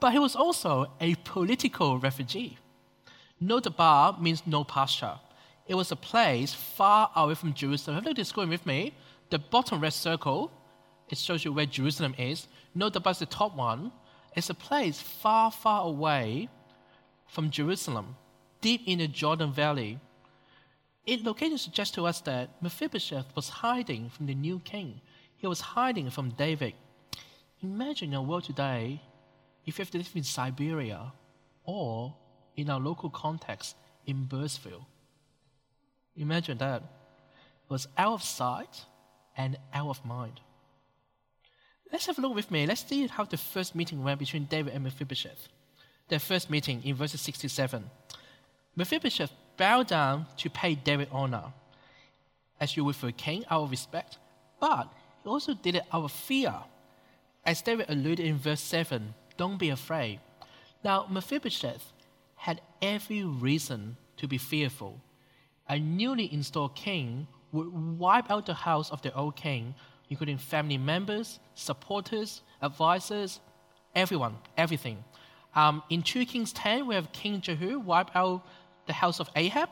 but 0.00 0.12
he 0.12 0.18
was 0.18 0.36
also 0.36 0.90
a 1.00 1.14
political 1.16 1.98
refugee. 1.98 2.58
Lodabar 3.42 4.20
means 4.20 4.46
no 4.46 4.64
pasture. 4.64 5.18
It 5.66 5.74
was 5.74 5.90
a 5.92 5.96
place 5.96 6.54
far 6.54 7.10
away 7.16 7.34
from 7.34 7.54
Jerusalem. 7.54 7.96
Have 7.96 8.04
a 8.04 8.08
look 8.08 8.12
at 8.12 8.16
this 8.16 8.28
screen 8.28 8.48
with 8.48 8.66
me. 8.66 8.94
The 9.30 9.38
bottom 9.38 9.80
red 9.80 9.92
circle, 9.92 10.52
it 11.08 11.18
shows 11.18 11.44
you 11.44 11.52
where 11.52 11.66
Jerusalem 11.66 12.14
is. 12.18 12.46
Lodabar 12.76 13.10
is 13.10 13.18
the 13.18 13.26
top 13.26 13.56
one. 13.56 13.92
It's 14.34 14.50
a 14.50 14.54
place 14.54 15.00
far, 15.00 15.50
far 15.50 15.86
away 15.86 16.48
from 17.26 17.50
Jerusalem, 17.50 18.16
deep 18.60 18.82
in 18.86 18.98
the 18.98 19.08
Jordan 19.08 19.52
Valley. 19.52 19.98
It 21.04 21.24
location 21.24 21.58
suggests 21.58 21.94
to 21.94 22.06
us 22.06 22.20
that 22.22 22.50
Mephibosheth 22.62 23.34
was 23.34 23.48
hiding 23.48 24.10
from 24.10 24.26
the 24.26 24.34
new 24.34 24.60
king. 24.60 25.00
He 25.36 25.46
was 25.46 25.60
hiding 25.60 26.10
from 26.10 26.30
David. 26.30 26.74
Imagine 27.62 28.14
a 28.14 28.22
world 28.22 28.44
today 28.44 29.00
if 29.66 29.78
you 29.78 29.82
have 29.82 29.90
to 29.90 29.98
live 29.98 30.10
in 30.14 30.22
Siberia 30.22 31.12
or 31.64 32.14
in 32.56 32.70
our 32.70 32.80
local 32.80 33.10
context 33.10 33.76
in 34.06 34.26
Birdsville. 34.26 34.86
Imagine 36.16 36.58
that. 36.58 36.82
It 36.82 37.70
was 37.70 37.88
out 37.98 38.14
of 38.14 38.22
sight 38.22 38.84
and 39.36 39.58
out 39.74 39.88
of 39.88 40.04
mind. 40.04 40.40
Let's 41.92 42.06
have 42.06 42.18
a 42.18 42.22
look 42.22 42.34
with 42.34 42.50
me. 42.50 42.66
Let's 42.66 42.84
see 42.84 43.06
how 43.06 43.24
the 43.24 43.36
first 43.36 43.74
meeting 43.74 44.02
went 44.02 44.18
between 44.18 44.44
David 44.44 44.72
and 44.72 44.84
Mephibosheth. 44.84 45.48
Their 46.08 46.20
first 46.20 46.48
meeting 46.48 46.82
in 46.84 46.94
verses 46.94 47.20
67. 47.20 47.84
Mephibosheth 48.76 49.32
bowed 49.56 49.88
down 49.88 50.26
to 50.38 50.50
pay 50.50 50.74
David 50.74 51.08
honor, 51.10 51.52
as 52.60 52.76
you 52.76 52.84
would 52.84 52.96
for 52.96 53.08
a 53.08 53.12
king, 53.12 53.44
out 53.50 53.62
of 53.62 53.70
respect, 53.70 54.18
but 54.60 54.92
he 55.22 55.28
also 55.28 55.54
did 55.54 55.76
it 55.76 55.82
out 55.92 56.04
of 56.04 56.12
fear. 56.12 56.54
As 57.44 57.62
David 57.62 57.86
alluded 57.88 58.26
in 58.26 58.38
verse 58.38 58.60
7, 58.60 59.14
don't 59.36 59.58
be 59.58 59.70
afraid. 59.70 60.20
Now, 60.84 61.06
Mephibosheth 61.10 61.92
had 62.36 62.60
every 62.80 63.24
reason 63.24 63.96
to 64.18 64.28
be 64.28 64.38
fearful. 64.38 65.00
A 65.68 65.78
newly 65.78 66.32
installed 66.32 66.76
king 66.76 67.26
would 67.52 67.98
wipe 67.98 68.30
out 68.30 68.46
the 68.46 68.54
house 68.54 68.90
of 68.90 69.02
the 69.02 69.14
old 69.14 69.36
king, 69.36 69.74
including 70.10 70.38
family 70.38 70.78
members, 70.78 71.40
supporters, 71.54 72.42
advisors, 72.62 73.40
everyone, 73.94 74.36
everything. 74.56 75.02
Um, 75.54 75.82
in 75.88 76.02
2 76.02 76.26
Kings 76.26 76.52
10, 76.52 76.86
we 76.86 76.94
have 76.94 77.10
King 77.12 77.40
Jehu 77.40 77.80
wipe 77.80 78.14
out 78.14 78.46
the 78.86 78.92
house 78.92 79.20
of 79.20 79.30
Ahab. 79.34 79.70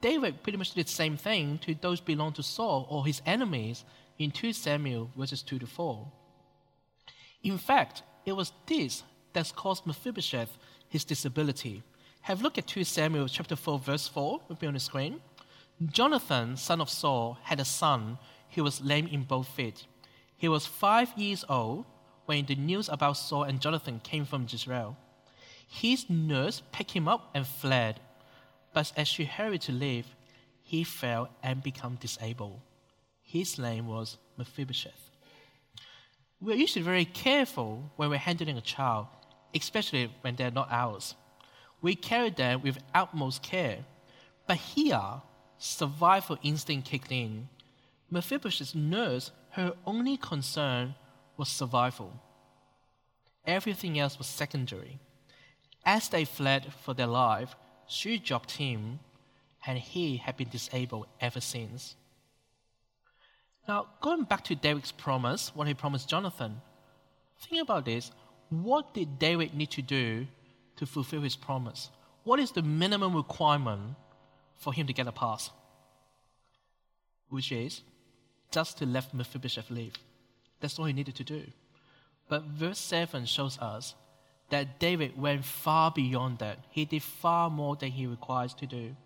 David 0.00 0.42
pretty 0.42 0.58
much 0.58 0.72
did 0.72 0.86
the 0.86 0.90
same 0.90 1.16
thing 1.16 1.58
to 1.58 1.74
those 1.74 2.00
belong 2.00 2.32
to 2.34 2.42
Saul 2.42 2.86
or 2.88 3.04
his 3.04 3.20
enemies 3.26 3.84
in 4.18 4.30
2 4.30 4.52
Samuel 4.52 5.10
verses 5.16 5.42
2 5.42 5.58
to 5.58 5.66
4. 5.66 6.06
In 7.42 7.58
fact, 7.58 8.02
it 8.24 8.32
was 8.32 8.52
this 8.66 9.02
that 9.32 9.52
caused 9.54 9.86
Mephibosheth 9.86 10.58
his 10.88 11.04
disability. 11.04 11.82
Have 12.22 12.40
a 12.40 12.42
look 12.42 12.58
at 12.58 12.66
2 12.66 12.84
Samuel 12.84 13.28
chapter 13.28 13.56
4 13.56 13.78
verse 13.78 14.08
4 14.08 14.40
will 14.48 14.56
be 14.56 14.66
on 14.66 14.74
the 14.74 14.80
screen. 14.80 15.20
Jonathan, 15.86 16.56
son 16.56 16.80
of 16.80 16.90
Saul, 16.90 17.38
had 17.44 17.60
a 17.60 17.64
son 17.64 18.18
who 18.50 18.64
was 18.64 18.82
lame 18.82 19.06
in 19.06 19.22
both 19.22 19.48
feet. 19.48 19.86
He 20.36 20.48
was 20.48 20.66
five 20.66 21.16
years 21.16 21.44
old 21.48 21.86
when 22.26 22.46
the 22.46 22.54
news 22.54 22.88
about 22.88 23.16
Saul 23.16 23.44
and 23.44 23.60
Jonathan 23.60 24.00
came 24.00 24.24
from 24.24 24.46
Jezreel. 24.48 24.96
His 25.66 26.10
nurse 26.10 26.62
picked 26.72 26.90
him 26.90 27.08
up 27.08 27.30
and 27.34 27.46
fled, 27.46 28.00
but 28.74 28.92
as 28.96 29.08
she 29.08 29.24
hurried 29.24 29.62
to 29.62 29.72
leave, 29.72 30.06
he 30.62 30.84
fell 30.84 31.30
and 31.42 31.62
became 31.62 31.94
disabled. 31.94 32.60
His 33.22 33.58
name 33.58 33.86
was 33.86 34.18
Mephibosheth. 34.36 35.09
We're 36.40 36.56
usually 36.56 36.84
very 36.84 37.04
careful 37.04 37.90
when 37.96 38.08
we're 38.08 38.16
handling 38.16 38.56
a 38.56 38.62
child, 38.62 39.08
especially 39.54 40.10
when 40.22 40.36
they're 40.36 40.50
not 40.50 40.68
ours. 40.70 41.14
We 41.82 41.94
carry 41.94 42.30
them 42.30 42.62
with 42.62 42.78
utmost 42.94 43.42
care. 43.42 43.84
But 44.46 44.56
here, 44.56 45.22
survival 45.58 46.38
instinct 46.42 46.88
kicked 46.88 47.12
in. 47.12 47.48
Mephibosheth's 48.10 48.74
nurse, 48.74 49.30
her 49.50 49.74
only 49.86 50.16
concern 50.16 50.94
was 51.36 51.48
survival. 51.48 52.12
Everything 53.46 53.98
else 53.98 54.18
was 54.18 54.26
secondary. 54.26 54.98
As 55.84 56.08
they 56.08 56.24
fled 56.24 56.72
for 56.82 56.94
their 56.94 57.06
life, 57.06 57.54
she 57.86 58.18
dropped 58.18 58.52
him, 58.52 59.00
and 59.66 59.78
he 59.78 60.16
had 60.16 60.36
been 60.36 60.48
disabled 60.48 61.06
ever 61.20 61.40
since. 61.40 61.96
Now, 63.70 63.86
going 64.00 64.24
back 64.24 64.42
to 64.46 64.56
David's 64.56 64.90
promise, 64.90 65.52
what 65.54 65.68
he 65.68 65.74
promised 65.74 66.08
Jonathan, 66.08 66.60
think 67.38 67.62
about 67.62 67.84
this. 67.84 68.10
What 68.48 68.92
did 68.94 69.20
David 69.20 69.54
need 69.54 69.70
to 69.70 69.80
do 69.80 70.26
to 70.74 70.86
fulfill 70.86 71.20
his 71.20 71.36
promise? 71.36 71.88
What 72.24 72.40
is 72.40 72.50
the 72.50 72.62
minimum 72.62 73.14
requirement 73.14 73.94
for 74.56 74.72
him 74.72 74.88
to 74.88 74.92
get 74.92 75.06
a 75.06 75.12
pass? 75.12 75.50
Which 77.28 77.52
is 77.52 77.82
just 78.50 78.76
to 78.78 78.86
let 78.86 79.14
Mephibosheth 79.14 79.70
live. 79.70 79.92
That's 80.58 80.76
all 80.76 80.86
he 80.86 80.92
needed 80.92 81.14
to 81.14 81.22
do. 81.22 81.44
But 82.28 82.42
verse 82.46 82.80
7 82.80 83.24
shows 83.24 83.56
us 83.60 83.94
that 84.48 84.80
David 84.80 85.16
went 85.16 85.44
far 85.44 85.92
beyond 85.92 86.40
that. 86.40 86.58
He 86.70 86.86
did 86.86 87.04
far 87.04 87.48
more 87.48 87.76
than 87.76 87.92
he 87.92 88.08
requires 88.08 88.52
to 88.54 88.66
do. 88.66 88.96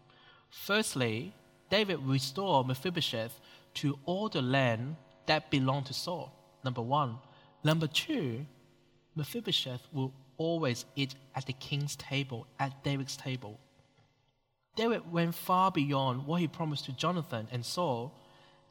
Firstly, 0.48 1.34
David 1.68 1.98
restored 2.00 2.66
Mephibosheth 2.66 3.40
to 3.74 3.98
all 4.04 4.28
the 4.28 4.42
land 4.42 4.96
that 5.26 5.50
belonged 5.50 5.86
to 5.86 5.94
Saul. 5.94 6.32
Number 6.64 6.82
one. 6.82 7.18
Number 7.62 7.86
two, 7.86 8.46
Mephibosheth 9.16 9.86
will 9.92 10.12
always 10.36 10.84
eat 10.96 11.14
at 11.34 11.46
the 11.46 11.52
king's 11.52 11.96
table, 11.96 12.46
at 12.58 12.82
David's 12.84 13.16
table. 13.16 13.58
David 14.76 15.10
went 15.12 15.34
far 15.34 15.70
beyond 15.70 16.26
what 16.26 16.40
he 16.40 16.48
promised 16.48 16.86
to 16.86 16.92
Jonathan 16.92 17.46
and 17.52 17.64
Saul, 17.64 18.12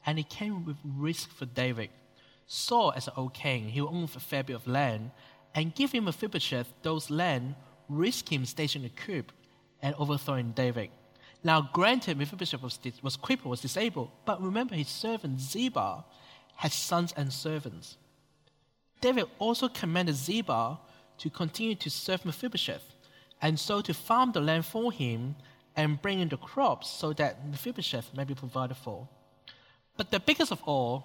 and 0.06 0.18
it 0.18 0.28
came 0.28 0.64
with 0.64 0.76
risk 0.84 1.30
for 1.30 1.46
David. 1.46 1.88
Saul, 2.46 2.92
as 2.94 3.06
an 3.08 3.14
old 3.16 3.32
king, 3.32 3.68
he 3.68 3.80
owned 3.80 4.10
a 4.14 4.20
fair 4.20 4.42
bit 4.42 4.56
of 4.56 4.66
land, 4.66 5.10
and 5.54 5.76
him 5.78 6.04
Mephibosheth 6.04 6.72
those 6.82 7.10
land, 7.10 7.54
risk 7.88 8.30
him 8.30 8.44
stationing 8.44 8.90
a 8.94 9.00
coup 9.00 9.24
and 9.80 9.94
overthrowing 9.98 10.52
David. 10.52 10.90
Now, 11.44 11.68
granted, 11.74 12.16
Mephibosheth 12.16 12.62
was, 12.62 12.78
was 13.02 13.16
crippled, 13.16 13.50
was 13.50 13.60
disabled, 13.60 14.10
but 14.24 14.42
remember 14.42 14.74
his 14.74 14.88
servant 14.88 15.40
Ziba 15.40 16.02
had 16.56 16.72
sons 16.72 17.12
and 17.18 17.30
servants. 17.30 17.98
David 19.02 19.26
also 19.38 19.68
commanded 19.68 20.14
Ziba 20.14 20.78
to 21.18 21.30
continue 21.30 21.74
to 21.74 21.90
serve 21.90 22.24
Mephibosheth, 22.24 22.94
and 23.42 23.60
so 23.60 23.82
to 23.82 23.92
farm 23.92 24.32
the 24.32 24.40
land 24.40 24.64
for 24.64 24.90
him 24.90 25.36
and 25.76 26.00
bring 26.00 26.20
in 26.20 26.30
the 26.30 26.38
crops 26.38 26.88
so 26.88 27.12
that 27.12 27.46
Mephibosheth 27.46 28.14
may 28.16 28.24
be 28.24 28.34
provided 28.34 28.78
for. 28.78 29.06
But 29.98 30.10
the 30.10 30.20
biggest 30.20 30.50
of 30.50 30.62
all 30.62 31.04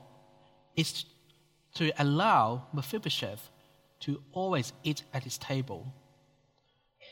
is 0.78 1.04
to 1.76 1.92
allow 2.02 2.68
Mephibosheth 2.72 3.50
to 4.02 4.22
always 4.32 4.72
eat 4.84 5.04
at 5.14 5.24
his 5.24 5.38
table. 5.38 5.94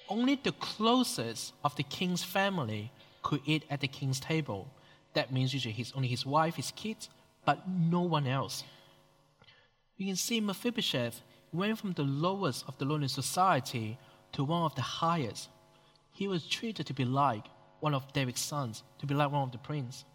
Only 0.08 0.36
the 0.36 0.54
closest 0.54 1.54
of 1.66 1.76
the 1.76 1.84
king's 1.84 2.24
family 2.24 2.92
could 3.28 3.42
eat 3.46 3.64
at 3.70 3.82
the 3.82 3.88
king's 3.90 4.22
table. 4.22 4.72
That 5.14 5.34
means 5.34 5.54
usually 5.54 5.74
his, 5.74 5.92
only 5.94 6.08
his 6.08 6.26
wife, 6.26 6.56
his 6.56 6.72
kids, 6.72 7.10
but 7.46 7.68
no 7.68 8.02
one 8.02 8.26
else. 8.26 8.64
You 9.98 10.06
can 10.06 10.16
see 10.16 10.40
Mephibosheth 10.40 11.22
went 11.52 11.78
from 11.78 11.92
the 11.92 12.04
lowest 12.04 12.64
of 12.70 12.78
the 12.78 12.86
lonely 12.86 13.10
society 13.10 13.98
to 14.32 14.46
one 14.46 14.64
of 14.64 14.76
the 14.76 14.82
highest. 14.82 15.50
He 16.14 16.30
was 16.30 16.48
treated 16.48 16.86
to 16.88 16.94
be 16.94 17.04
like 17.04 17.44
one 17.82 17.94
of 17.94 18.14
David's 18.14 18.40
sons, 18.40 18.84
to 19.00 19.06
be 19.06 19.14
like 19.14 19.32
one 19.32 19.44
of 19.44 19.52
the 19.52 19.58
prince. 19.58 20.06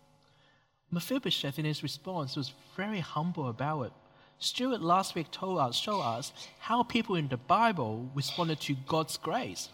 Mephibosheth, 0.90 1.58
in 1.58 1.66
his 1.66 1.82
response, 1.82 2.34
was 2.34 2.54
very 2.76 3.00
humble 3.00 3.48
about 3.48 3.82
it. 3.82 3.92
Stuart 4.38 4.80
last 4.80 5.14
week 5.14 5.30
told 5.30 5.58
us, 5.58 5.76
showed 5.76 6.00
us 6.00 6.32
how 6.60 6.82
people 6.82 7.16
in 7.16 7.28
the 7.28 7.36
Bible 7.36 8.10
responded 8.14 8.58
to 8.60 8.74
God's 8.86 9.18
grace. 9.18 9.68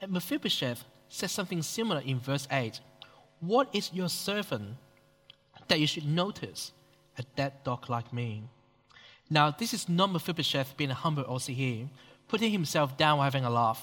And 0.00 0.12
Mephibosheth 0.12 0.84
says 1.12 1.30
something 1.30 1.60
similar 1.62 2.00
in 2.00 2.18
verse 2.18 2.48
8. 2.50 2.80
What 3.40 3.68
is 3.74 3.92
your 3.92 4.08
servant 4.08 4.76
that 5.68 5.78
you 5.78 5.86
should 5.86 6.06
notice 6.06 6.72
a 7.18 7.22
dead 7.36 7.52
dog 7.64 7.90
like 7.90 8.12
me? 8.12 8.44
Now, 9.28 9.50
this 9.50 9.74
is 9.74 9.88
not 9.88 10.10
Mephibosheth 10.10 10.76
being 10.76 10.90
humble 10.90 11.24
also 11.24 11.52
here, 11.52 11.88
putting 12.28 12.50
himself 12.50 12.96
down 12.96 13.18
while 13.18 13.24
having 13.24 13.44
a 13.44 13.50
laugh. 13.50 13.82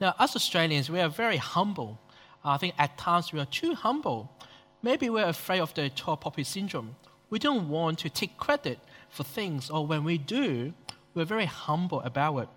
Now, 0.00 0.14
us 0.18 0.34
Australians, 0.34 0.90
we 0.90 1.00
are 1.00 1.08
very 1.08 1.36
humble. 1.36 2.00
I 2.44 2.56
think 2.56 2.74
at 2.76 2.98
times 2.98 3.32
we 3.32 3.38
are 3.38 3.46
too 3.46 3.74
humble. 3.74 4.30
Maybe 4.82 5.08
we're 5.08 5.26
afraid 5.26 5.60
of 5.60 5.72
the 5.74 5.90
tall 5.90 6.16
poppy 6.16 6.42
syndrome. 6.42 6.96
We 7.30 7.38
don't 7.38 7.68
want 7.68 8.00
to 8.00 8.10
take 8.10 8.36
credit 8.36 8.80
for 9.10 9.22
things, 9.22 9.70
or 9.70 9.86
when 9.86 10.02
we 10.02 10.18
do, 10.18 10.74
we're 11.14 11.24
very 11.24 11.46
humble 11.46 12.00
about 12.00 12.38
it. 12.38 12.48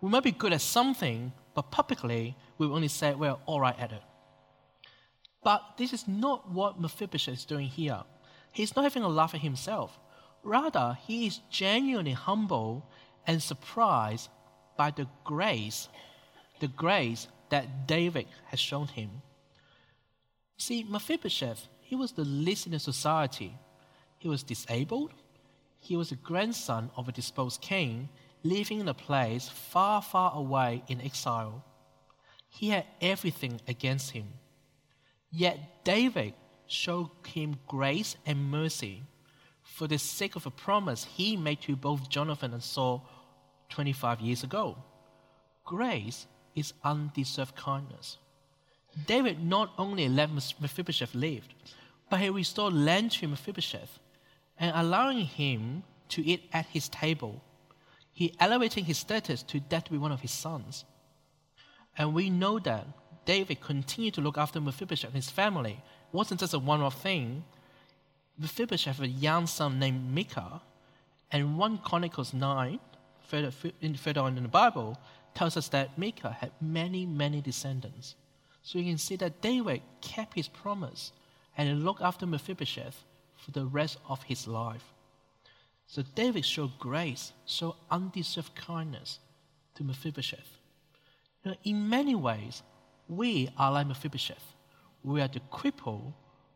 We 0.00 0.08
might 0.08 0.24
be 0.24 0.32
good 0.32 0.54
at 0.54 0.62
something, 0.62 1.32
but 1.54 1.70
publicly, 1.70 2.34
we 2.58 2.66
only 2.66 2.88
say 2.88 3.14
we're 3.14 3.36
all 3.46 3.60
right 3.60 3.78
at 3.78 3.92
it. 3.92 4.02
But 5.42 5.62
this 5.78 5.92
is 5.92 6.06
not 6.08 6.50
what 6.50 6.80
Mephibosheth 6.80 7.34
is 7.34 7.44
doing 7.44 7.68
here. 7.68 8.02
He's 8.52 8.74
not 8.74 8.82
having 8.82 9.04
a 9.04 9.08
laugh 9.08 9.34
at 9.34 9.40
himself. 9.40 9.98
Rather, 10.42 10.98
he 11.06 11.26
is 11.26 11.40
genuinely 11.50 12.12
humble 12.12 12.88
and 13.26 13.42
surprised 13.42 14.28
by 14.76 14.90
the 14.90 15.06
grace, 15.24 15.88
the 16.60 16.68
grace 16.68 17.28
that 17.50 17.86
David 17.86 18.26
has 18.46 18.60
shown 18.60 18.88
him. 18.88 19.10
See, 20.56 20.84
Mephibosheth, 20.84 21.68
he 21.80 21.94
was 21.94 22.12
the 22.12 22.24
least 22.24 22.66
in 22.66 22.72
the 22.72 22.78
society. 22.78 23.54
He 24.18 24.28
was 24.28 24.42
disabled. 24.42 25.12
He 25.80 25.96
was 25.96 26.10
a 26.10 26.16
grandson 26.16 26.90
of 26.96 27.08
a 27.08 27.12
disposed 27.12 27.60
king, 27.60 28.08
living 28.42 28.80
in 28.80 28.88
a 28.88 28.94
place 28.94 29.48
far, 29.48 30.02
far 30.02 30.34
away 30.34 30.82
in 30.88 31.00
exile. 31.00 31.64
He 32.58 32.70
had 32.70 32.86
everything 33.00 33.60
against 33.68 34.10
him. 34.10 34.26
Yet 35.30 35.84
David 35.84 36.34
showed 36.66 37.10
him 37.24 37.60
grace 37.68 38.16
and 38.26 38.50
mercy 38.50 39.04
for 39.62 39.86
the 39.86 39.96
sake 39.96 40.34
of 40.34 40.44
a 40.44 40.50
promise 40.50 41.04
he 41.04 41.36
made 41.36 41.60
to 41.60 41.76
both 41.76 42.08
Jonathan 42.08 42.52
and 42.52 42.62
Saul 42.62 43.08
25 43.68 44.20
years 44.20 44.42
ago. 44.42 44.76
Grace 45.64 46.26
is 46.56 46.72
undeserved 46.82 47.54
kindness. 47.54 48.18
David 49.06 49.40
not 49.40 49.72
only 49.78 50.08
let 50.08 50.32
Mephibosheth 50.32 51.14
live, 51.14 51.46
but 52.10 52.18
he 52.18 52.28
restored 52.28 52.74
land 52.74 53.12
to 53.12 53.28
Mephibosheth 53.28 54.00
and 54.58 54.72
allowing 54.74 55.20
him 55.20 55.84
to 56.08 56.26
eat 56.26 56.50
at 56.52 56.66
his 56.66 56.88
table. 56.88 57.40
He 58.12 58.34
elevating 58.40 58.84
his 58.84 58.98
status 58.98 59.44
to 59.44 59.60
that 59.68 59.84
to 59.84 59.92
be 59.92 59.98
one 59.98 60.10
of 60.10 60.22
his 60.22 60.32
sons. 60.32 60.84
And 61.98 62.14
we 62.14 62.30
know 62.30 62.58
that 62.60 62.86
David 63.26 63.60
continued 63.60 64.14
to 64.14 64.20
look 64.20 64.38
after 64.38 64.60
Mephibosheth 64.60 65.12
and 65.12 65.16
his 65.16 65.30
family. 65.30 65.72
It 65.72 66.16
wasn't 66.16 66.40
just 66.40 66.54
a 66.54 66.58
one-off 66.58 67.02
thing. 67.02 67.44
Mephibosheth 68.38 68.96
had 68.96 69.06
a 69.06 69.08
young 69.08 69.46
son 69.46 69.78
named 69.78 70.14
Micah, 70.14 70.62
and 71.32 71.58
1 71.58 71.78
Chronicles 71.78 72.32
9, 72.32 72.78
further, 73.26 73.50
further 73.50 74.20
on 74.20 74.36
in 74.36 74.44
the 74.44 74.48
Bible, 74.48 74.96
tells 75.34 75.56
us 75.56 75.68
that 75.68 75.98
Micah 75.98 76.36
had 76.40 76.52
many, 76.60 77.04
many 77.04 77.40
descendants. 77.40 78.14
So 78.62 78.78
you 78.78 78.84
can 78.84 78.98
see 78.98 79.16
that 79.16 79.40
David 79.42 79.82
kept 80.00 80.34
his 80.34 80.48
promise 80.48 81.12
and 81.56 81.84
looked 81.84 82.00
after 82.00 82.26
Mephibosheth 82.26 83.04
for 83.36 83.50
the 83.50 83.66
rest 83.66 83.98
of 84.08 84.22
his 84.22 84.46
life. 84.46 84.84
So 85.86 86.02
David 86.14 86.44
showed 86.44 86.78
grace, 86.78 87.32
showed 87.44 87.74
undeserved 87.90 88.54
kindness 88.54 89.18
to 89.74 89.84
Mephibosheth. 89.84 90.57
You 91.44 91.50
know, 91.50 91.56
in 91.64 91.88
many 91.88 92.14
ways, 92.14 92.62
we 93.08 93.50
are 93.56 93.72
like 93.72 93.86
Mephibosheth. 93.86 94.54
We 95.02 95.20
are 95.20 95.28
the 95.28 95.40
cripple, 95.52 96.12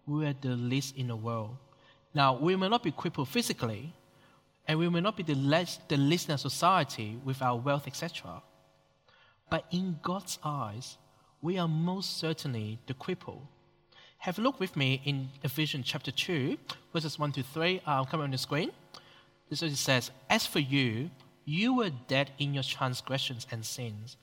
we 0.07 0.27
are 0.27 0.35
the 0.41 0.57
least 0.57 0.97
in 0.97 1.09
the 1.09 1.17
world. 1.17 1.57
Now, 2.15 2.37
we 2.37 2.57
may 2.57 2.69
not 2.69 2.83
be 2.83 2.91
crippled 2.91 3.29
physically, 3.29 3.95
and 4.67 4.79
we 4.79 4.89
may 4.89 5.01
not 5.01 5.17
be 5.17 5.23
the 5.23 5.35
least, 5.35 5.89
the 5.89 5.97
least 5.97 6.29
in 6.29 6.39
society 6.39 7.19
with 7.25 7.41
our 7.41 7.57
wealth, 7.57 7.87
etc. 7.87 8.43
But 9.51 9.67
in 9.71 9.99
God's 10.03 10.39
eyes, 10.45 10.99
we 11.41 11.59
are 11.59 11.69
most 11.69 12.19
certainly 12.19 12.79
the 12.87 12.95
cripple. 12.95 13.41
Have 14.19 14.39
a 14.39 14.43
look 14.43 14.61
with 14.61 14.77
me 14.77 15.03
in 15.05 15.29
Ephesians 15.43 15.87
chapter 15.87 16.13
2, 16.13 16.57
verses 16.93 17.19
1 17.19 17.33
to 17.33 17.43
3. 17.43 17.81
I'll 17.87 18.07
come 18.07 18.21
on 18.21 18.31
the 18.31 18.39
screen. 18.39 18.71
This 19.51 19.59
is 19.59 19.63
what 19.63 19.73
it 19.73 19.77
says 19.77 20.11
As 20.31 20.47
for 20.47 20.61
you, 20.61 21.11
you 21.45 21.75
were 21.75 21.91
dead 22.07 22.31
in 22.39 22.55
your 22.55 22.63
transgressions 22.63 23.47
and 23.51 23.67
sins, 23.67 24.17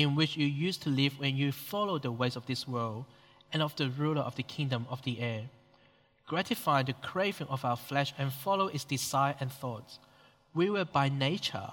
in 0.00 0.14
which 0.14 0.36
you 0.36 0.46
used 0.46 0.82
to 0.82 0.90
live 0.90 1.18
when 1.18 1.36
you 1.36 1.52
followed 1.52 2.02
the 2.02 2.12
ways 2.12 2.36
of 2.36 2.46
this 2.46 2.66
world 2.66 3.04
and 3.52 3.62
of 3.62 3.76
the 3.76 3.90
ruler 3.90 4.22
of 4.22 4.36
the 4.36 4.42
kingdom 4.42 4.86
of 4.88 5.02
the 5.02 5.20
air, 5.20 5.42
gratifying 6.26 6.86
the 6.86 6.92
craving 6.94 7.48
of 7.48 7.64
our 7.64 7.76
flesh 7.76 8.14
and 8.18 8.32
follow 8.32 8.68
its 8.68 8.84
desire 8.84 9.34
and 9.40 9.52
thoughts. 9.52 9.98
We 10.54 10.70
were 10.70 10.84
by 10.84 11.08
nature 11.08 11.70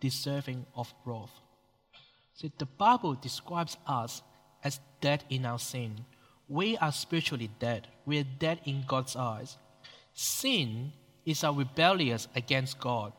deserving 0.00 0.66
of 0.74 0.94
wrath. 1.04 1.40
See, 2.34 2.52
the 2.58 2.66
Bible 2.66 3.14
describes 3.14 3.76
us 3.86 4.22
as 4.62 4.80
dead 5.00 5.24
in 5.28 5.44
our 5.44 5.58
sin. 5.58 6.04
We 6.48 6.76
are 6.78 6.92
spiritually 6.92 7.50
dead. 7.58 7.88
We 8.06 8.18
are 8.20 8.26
dead 8.38 8.60
in 8.64 8.84
God's 8.86 9.16
eyes. 9.16 9.58
Sin 10.14 10.92
is 11.26 11.44
our 11.44 11.52
rebellious 11.52 12.28
against 12.34 12.80
God. 12.80 13.12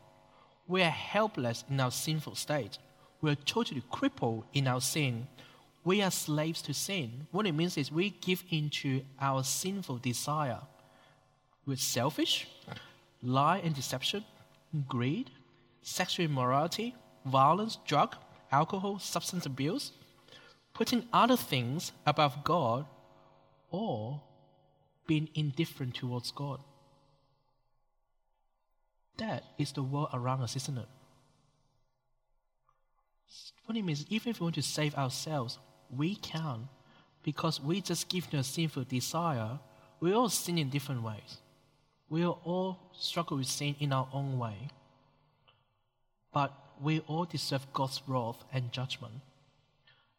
We 0.66 0.82
are 0.82 0.90
helpless 0.90 1.64
in 1.70 1.78
our 1.80 1.90
sinful 1.90 2.34
state. 2.34 2.78
We 3.20 3.30
are 3.30 3.36
totally 3.36 3.82
crippled 3.90 4.44
in 4.52 4.66
our 4.66 4.80
sin 4.80 5.26
we 5.84 6.02
are 6.02 6.10
slaves 6.10 6.60
to 6.62 6.74
sin. 6.74 7.26
What 7.30 7.46
it 7.46 7.52
means 7.52 7.78
is 7.78 7.90
we 7.90 8.10
give 8.10 8.44
into 8.50 9.02
our 9.20 9.42
sinful 9.42 9.98
desire. 9.98 10.60
We're 11.66 11.76
selfish, 11.76 12.46
lie 13.22 13.58
and 13.58 13.74
deception, 13.74 14.24
greed, 14.88 15.30
sexual 15.82 16.26
immorality, 16.26 16.94
violence, 17.24 17.78
drug, 17.86 18.16
alcohol, 18.52 18.98
substance 18.98 19.46
abuse, 19.46 19.92
putting 20.74 21.08
other 21.12 21.36
things 21.36 21.92
above 22.06 22.44
God, 22.44 22.84
or 23.70 24.20
being 25.06 25.28
indifferent 25.34 25.94
towards 25.94 26.30
God. 26.30 26.60
That 29.16 29.44
is 29.58 29.72
the 29.72 29.82
world 29.82 30.08
around 30.12 30.42
us, 30.42 30.56
isn't 30.56 30.78
it? 30.78 30.88
What 33.70 33.76
it 33.76 33.84
means, 33.84 34.04
even 34.10 34.30
if 34.30 34.40
we 34.40 34.44
want 34.46 34.56
to 34.56 34.62
save 34.62 34.96
ourselves, 34.96 35.56
we 35.96 36.16
can 36.16 36.68
because 37.22 37.60
we 37.60 37.80
just 37.80 38.08
give 38.08 38.28
to 38.30 38.38
a 38.38 38.42
sinful 38.42 38.82
desire. 38.82 39.60
We 40.00 40.12
all 40.12 40.28
sin 40.28 40.58
in 40.58 40.70
different 40.70 41.04
ways. 41.04 41.36
We 42.08 42.26
all 42.26 42.80
struggle 42.98 43.36
with 43.36 43.46
sin 43.46 43.76
in 43.78 43.92
our 43.92 44.08
own 44.12 44.40
way. 44.40 44.56
But 46.32 46.52
we 46.82 46.98
all 47.06 47.26
deserve 47.26 47.72
God's 47.72 48.02
wrath 48.08 48.42
and 48.52 48.72
judgment. 48.72 49.20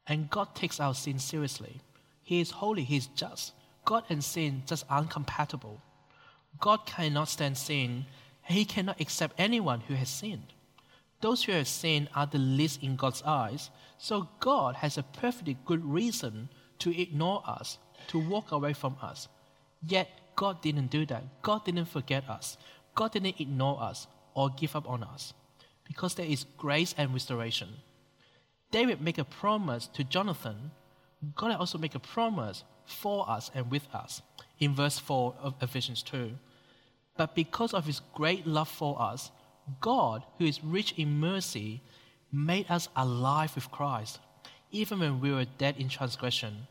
And 0.07 0.29
God 0.29 0.55
takes 0.55 0.79
our 0.79 0.95
sin 0.95 1.19
seriously. 1.19 1.81
He 2.23 2.39
is 2.39 2.51
holy, 2.51 2.85
He 2.85 2.95
is 2.95 3.07
just. 3.07 3.51
God 3.83 4.05
and 4.09 4.23
sin 4.23 4.63
just 4.65 4.85
aren't 4.89 5.09
compatible. 5.09 5.81
God 6.61 6.85
cannot 6.85 7.27
stand 7.27 7.57
sin, 7.57 8.05
He 8.43 8.63
cannot 8.63 9.01
accept 9.01 9.35
anyone 9.37 9.81
who 9.81 9.95
has 9.95 10.07
sinned. 10.07 10.53
Those 11.21 11.43
who 11.43 11.51
have 11.51 11.67
sinned 11.67 12.09
are 12.15 12.25
the 12.25 12.39
least 12.39 12.81
in 12.81 12.95
God's 12.95 13.21
eyes, 13.23 13.69
so 13.97 14.27
God 14.39 14.75
has 14.75 14.97
a 14.97 15.03
perfectly 15.03 15.57
good 15.65 15.85
reason 15.85 16.49
to 16.79 16.99
ignore 16.99 17.43
us, 17.45 17.77
to 18.07 18.19
walk 18.19 18.51
away 18.51 18.73
from 18.73 18.97
us. 19.01 19.27
Yet 19.87 20.09
God 20.35 20.61
didn't 20.61 20.87
do 20.87 21.05
that. 21.05 21.23
God 21.43 21.65
didn't 21.65 21.85
forget 21.85 22.27
us. 22.27 22.57
God 22.95 23.11
didn't 23.11 23.39
ignore 23.39 23.81
us 23.81 24.07
or 24.33 24.49
give 24.49 24.75
up 24.75 24.89
on 24.89 25.03
us 25.03 25.33
because 25.85 26.15
there 26.15 26.25
is 26.25 26.45
grace 26.57 26.95
and 26.97 27.13
restoration. 27.13 27.69
David 28.71 29.01
made 29.01 29.19
a 29.19 29.23
promise 29.25 29.87
to 29.87 30.03
Jonathan. 30.03 30.71
God 31.35 31.51
also 31.51 31.77
made 31.77 31.95
a 31.95 31.99
promise 31.99 32.63
for 32.85 33.29
us 33.29 33.51
and 33.53 33.69
with 33.69 33.87
us 33.93 34.21
in 34.59 34.73
verse 34.73 34.97
4 34.97 35.35
of 35.41 35.55
Ephesians 35.61 36.01
2. 36.03 36.31
But 37.17 37.35
because 37.35 37.73
of 37.73 37.85
his 37.85 38.01
great 38.15 38.47
love 38.47 38.69
for 38.69 38.99
us, 39.01 39.31
God, 39.79 40.23
who 40.37 40.45
is 40.45 40.63
rich 40.63 40.93
in 40.97 41.19
mercy, 41.19 41.81
made 42.31 42.69
us 42.69 42.87
alive 42.95 43.55
with 43.55 43.71
Christ, 43.71 44.19
even 44.71 44.99
when 44.99 45.19
we 45.19 45.31
were 45.31 45.45
dead 45.45 45.75
in 45.77 45.89
transgression. 45.89 46.67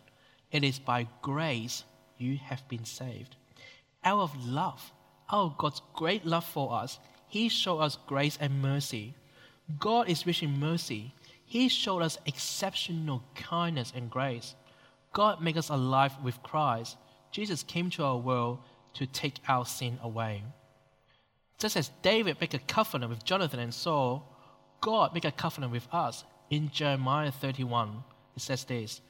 It 0.51 0.65
is 0.65 0.79
by 0.79 1.07
grace 1.23 1.85
you 2.19 2.37
have 2.37 2.67
been 2.69 2.85
saved. 2.85 3.37
Out 4.05 4.21
of 4.21 4.47
love, 4.47 4.93
out 5.31 5.45
of 5.45 5.59
God's 5.59 5.83
great 5.95 6.27
love 6.27 6.45
for 6.45 6.73
us, 6.73 6.99
He 7.29 7.49
showed 7.49 7.79
us 7.79 7.99
grace 8.07 8.39
and 8.41 8.61
mercy. 8.61 9.15
God 9.79 10.09
is 10.09 10.27
rich 10.27 10.43
in 10.43 10.59
mercy. 10.59 11.15
He 11.45 11.69
showed 11.69 12.03
us 12.03 12.19
exceptional 12.27 13.23
kindness 13.35 13.93
and 13.95 14.11
grace. 14.11 14.55
God 15.13 15.43
made 15.43 15.59
us 15.59 15.69
alive 15.69 16.13
with 16.23 16.43
Christ. 16.43 16.97
Jesus 17.33 17.63
came 17.63 17.91
to 17.91 18.05
our 18.05 18.19
world 18.19 18.59
to 18.95 19.07
take 19.07 19.37
our 19.49 19.67
sin 19.67 19.99
away. 20.03 20.43
Just 21.61 21.77
as 21.77 21.91
David 22.01 22.41
made 22.41 22.55
a 22.55 22.59
covenant 22.59 23.11
with 23.11 23.23
Jonathan 23.23 23.61
and 23.61 23.75
Saul, 23.75 24.27
God 24.81 25.13
made 25.13 25.27
a 25.27 25.31
covenant 25.31 25.73
with 25.73 25.87
us. 25.93 26.25
In 26.49 26.71
Jeremiah 26.71 27.31
31, 27.31 28.03
it 28.35 28.41
says 28.41 28.65
this 28.65 29.03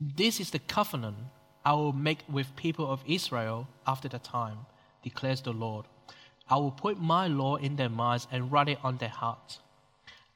This 0.00 0.40
is 0.40 0.50
the 0.50 0.58
covenant 0.58 1.16
I 1.64 1.72
will 1.74 1.92
make 1.92 2.24
with 2.28 2.56
people 2.56 2.90
of 2.90 3.04
Israel 3.06 3.68
after 3.86 4.08
that 4.08 4.24
time, 4.24 4.58
declares 5.04 5.40
the 5.40 5.52
Lord. 5.52 5.86
I 6.50 6.56
will 6.56 6.72
put 6.72 7.00
my 7.00 7.28
law 7.28 7.56
in 7.56 7.76
their 7.76 7.88
minds 7.88 8.26
and 8.30 8.50
write 8.50 8.68
it 8.68 8.78
on 8.82 8.98
their 8.98 9.08
hearts. 9.08 9.60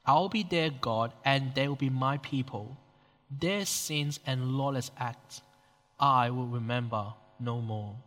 I 0.05 0.13
will 0.13 0.29
be 0.29 0.43
their 0.43 0.69
God, 0.69 1.11
and 1.25 1.53
they 1.53 1.67
will 1.67 1.75
be 1.75 1.89
my 1.89 2.17
people. 2.19 2.77
Their 3.29 3.65
sins 3.65 4.19
and 4.25 4.53
lawless 4.57 4.91
acts 4.97 5.41
I 5.99 6.29
will 6.29 6.47
remember 6.47 7.13
no 7.39 7.59
more. 7.59 7.97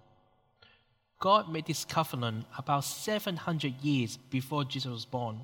God 1.22 1.52
made 1.52 1.66
this 1.66 1.84
covenant 1.84 2.46
about 2.58 2.82
700 2.82 3.74
years 3.80 4.18
before 4.28 4.64
Jesus 4.64 4.90
was 4.90 5.04
born. 5.04 5.38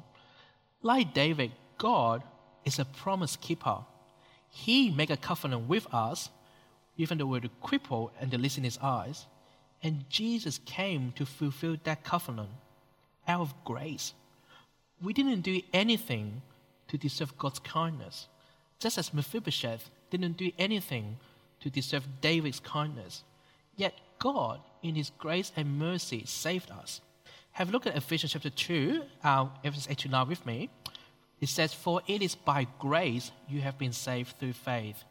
Like 0.82 1.14
David, 1.14 1.52
God 1.78 2.24
is 2.64 2.80
a 2.80 2.84
promise 2.84 3.36
keeper. 3.36 3.78
He 4.50 4.90
made 4.90 5.12
a 5.12 5.16
covenant 5.16 5.68
with 5.68 5.86
us, 5.94 6.30
even 6.96 7.16
though 7.16 7.26
we're 7.26 7.42
the 7.42 7.50
cripple 7.62 8.10
and 8.20 8.28
the 8.28 8.38
least 8.38 8.58
in 8.58 8.64
his 8.64 8.76
eyes. 8.82 9.26
And 9.80 10.10
Jesus 10.10 10.58
came 10.66 11.12
to 11.12 11.24
fulfill 11.24 11.76
that 11.84 12.02
covenant 12.02 12.50
out 13.28 13.42
of 13.42 13.54
grace. 13.64 14.14
We 15.00 15.12
didn't 15.12 15.42
do 15.42 15.60
anything 15.72 16.42
to 16.88 16.98
deserve 16.98 17.38
God's 17.38 17.60
kindness, 17.60 18.26
just 18.80 18.98
as 18.98 19.14
Mephibosheth 19.14 19.90
didn't 20.10 20.38
do 20.38 20.50
anything 20.58 21.18
to 21.60 21.70
deserve 21.70 22.20
David's 22.20 22.58
kindness. 22.58 23.22
Yet 23.76 23.94
God, 24.18 24.60
in 24.82 24.94
His 24.94 25.10
grace 25.18 25.52
and 25.56 25.78
mercy, 25.78 26.24
saved 26.26 26.70
us. 26.70 27.00
Have 27.52 27.70
a 27.70 27.72
look 27.72 27.86
at 27.86 27.96
Ephesians 27.96 28.32
chapter 28.32 28.50
2, 28.50 29.02
uh, 29.24 29.46
Ephesians 29.64 29.88
8 29.90 29.98
to 29.98 30.08
9 30.08 30.28
with 30.28 30.46
me. 30.46 30.70
It 31.40 31.48
says, 31.48 31.72
For 31.74 32.02
it 32.06 32.22
is 32.22 32.34
by 32.34 32.66
grace 32.78 33.30
you 33.48 33.60
have 33.60 33.78
been 33.78 33.92
saved 33.92 34.38
through 34.38 34.52
faith. 34.52 35.04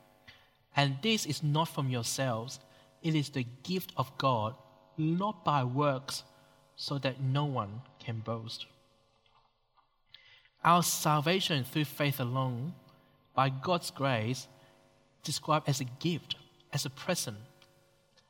And 0.76 0.98
this 1.02 1.26
is 1.26 1.43
not 1.43 1.70
from 1.70 1.89
yourselves, 1.89 2.60
it 3.02 3.15
is 3.15 3.30
the 3.30 3.46
gift 3.63 3.93
of 3.98 4.15
God, 4.17 4.56
not 4.98 5.43
by 5.43 5.63
works, 5.63 6.24
so 6.76 6.98
that 7.00 7.22
no 7.22 7.46
one 7.46 7.82
can 8.00 8.20
boast. 8.20 8.65
Our 10.63 10.84
salvation 10.84 11.63
through 11.63 11.86
faith 11.86 12.20
alone, 12.20 12.74
by 13.34 13.50
God's 13.50 13.91
grace, 13.91 14.48
described 15.24 15.67
as 15.70 15.82
a 15.82 15.86
gift, 15.86 16.36
as 16.74 16.86
a 16.86 16.89
present 16.89 17.38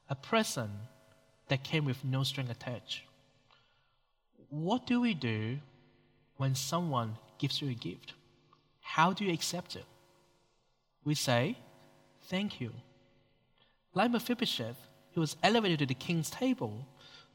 a 0.10 0.16
present 0.16 0.72
that 1.50 1.64
came 1.64 1.86
with 1.86 2.04
no 2.04 2.24
string 2.24 2.50
attached. 2.50 3.02
What 4.50 4.86
do 4.86 5.02
we 5.02 5.14
do 5.14 5.58
when 6.38 6.56
someone 6.56 7.18
gives 7.38 7.62
you 7.62 7.70
a 7.70 7.74
gift? 7.74 8.14
How 8.82 9.14
do 9.14 9.26
you 9.26 9.34
accept 9.34 9.76
it? 9.76 9.86
We 11.04 11.16
say, 11.16 11.58
Thank 12.30 12.60
you. 12.60 12.74
Like 13.94 14.12
Mephibosheth, 14.12 14.78
he 15.12 15.20
was 15.20 15.38
elevated 15.42 15.80
to 15.80 15.86
the 15.86 15.94
king's 15.94 16.30
table 16.30 16.86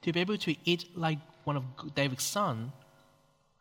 to 0.03 0.13
be 0.13 0.21
able 0.21 0.37
to 0.37 0.55
eat 0.65 0.85
like 0.95 1.19
one 1.45 1.57
of 1.57 1.65
David's 1.95 2.25
sons. 2.25 2.73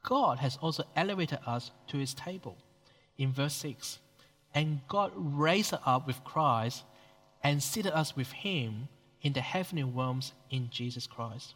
God 0.04 0.40
has 0.40 0.58
also 0.62 0.84
elevated 0.96 1.40
us 1.46 1.72
to 1.88 1.98
his 1.98 2.14
table. 2.14 2.58
In 3.18 3.32
verse 3.32 3.54
6, 3.56 4.00
and 4.54 4.82
God 4.88 5.12
raised 5.16 5.74
us 5.74 5.82
up 5.86 6.08
with 6.08 6.24
Christ 6.24 6.84
and 7.44 7.62
seated 7.62 7.94
us 7.94 8.16
with 8.16 8.32
him 8.32 8.88
in 9.22 9.34
the 9.34 9.42
heavenly 9.42 9.84
realms 9.84 10.34
in 10.50 10.70
Jesus 10.72 11.08
Christ. 11.08 11.54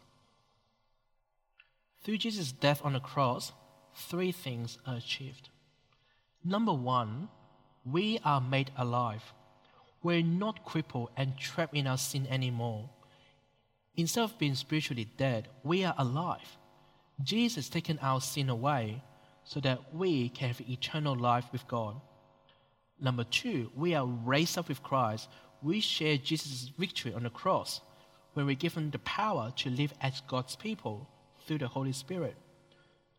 Through 2.04 2.18
Jesus' 2.18 2.52
death 2.52 2.82
on 2.84 2.94
the 2.94 3.00
cross, 3.00 3.52
three 3.96 4.32
things 4.32 4.78
are 4.86 4.98
achieved. 4.98 5.50
Number 6.44 6.74
one, 6.74 7.30
we 7.84 8.20
are 8.24 8.42
made 8.42 8.72
alive. 8.78 9.34
We're 10.04 10.22
not 10.22 10.64
crippled 10.64 11.10
and 11.18 11.38
trapped 11.38 11.76
in 11.76 11.88
our 11.88 11.98
sin 11.98 12.28
anymore. 12.30 12.90
Instead 13.96 14.24
of 14.24 14.38
being 14.38 14.56
spiritually 14.56 15.08
dead, 15.18 15.48
we 15.64 15.84
are 15.84 15.96
alive. 15.98 16.58
Jesus 17.24 17.56
has 17.56 17.70
taken 17.70 17.98
our 18.02 18.22
sin 18.22 18.50
away 18.50 19.02
so 19.44 19.60
that 19.62 19.94
we 19.94 20.30
can 20.30 20.50
have 20.50 20.62
eternal 20.70 21.16
life 21.16 21.46
with 21.52 21.68
God. 21.68 22.00
Number 23.00 23.24
two, 23.24 23.72
we 23.76 23.96
are 23.96 24.06
raised 24.06 24.58
up 24.58 24.70
with 24.70 24.84
Christ. 24.84 25.30
We 25.62 25.80
share 25.80 26.18
Jesus' 26.18 26.72
victory 26.78 27.14
on 27.14 27.24
the 27.24 27.30
cross 27.30 27.82
when 28.34 28.46
we're 28.46 28.56
given 28.56 28.92
the 28.92 29.00
power 29.00 29.52
to 29.58 29.70
live 29.70 29.94
as 30.02 30.22
God's 30.28 30.56
people 30.56 31.10
through 31.46 31.60
the 31.60 31.68
Holy 31.68 31.94
Spirit. 31.94 32.36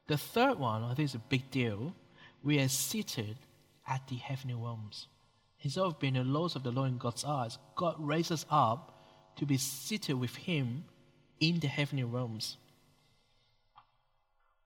The 0.07 0.19
third 0.19 0.59
one, 0.59 0.83
I 0.83 0.95
think 0.95 1.09
is 1.09 1.15
a 1.15 1.19
big 1.19 1.51
deal, 1.51 1.95
we 2.43 2.61
are 2.61 2.69
seated 2.69 3.37
at 3.89 4.07
the 4.09 4.17
heavenly 4.17 4.55
realms. 4.55 5.09
Instead 5.63 5.85
of 5.85 5.99
being 5.99 6.15
the 6.15 6.25
lowest 6.25 6.55
of 6.55 6.63
the 6.63 6.71
low 6.71 6.85
in 6.85 6.99
God's 6.99 7.25
eyes, 7.25 7.59
God 7.75 7.97
raises 7.99 8.45
us 8.45 8.47
up 8.51 8.93
to 9.37 9.47
be 9.47 9.57
seated 9.57 10.15
with 10.15 10.37
Him 10.37 10.85
in 11.41 11.61
the 11.61 11.67
heavenly 11.69 12.05
realms. 12.05 12.57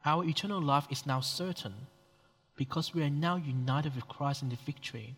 Our 0.04 0.24
eternal 0.24 0.60
life 0.60 0.86
is 0.90 1.06
now 1.06 1.20
certain 1.20 1.74
because 2.56 2.94
we 2.94 3.02
are 3.02 3.10
now 3.10 3.36
united 3.36 3.94
with 3.94 4.08
Christ 4.08 4.42
in 4.42 4.48
the 4.48 4.56
victory. 4.56 5.16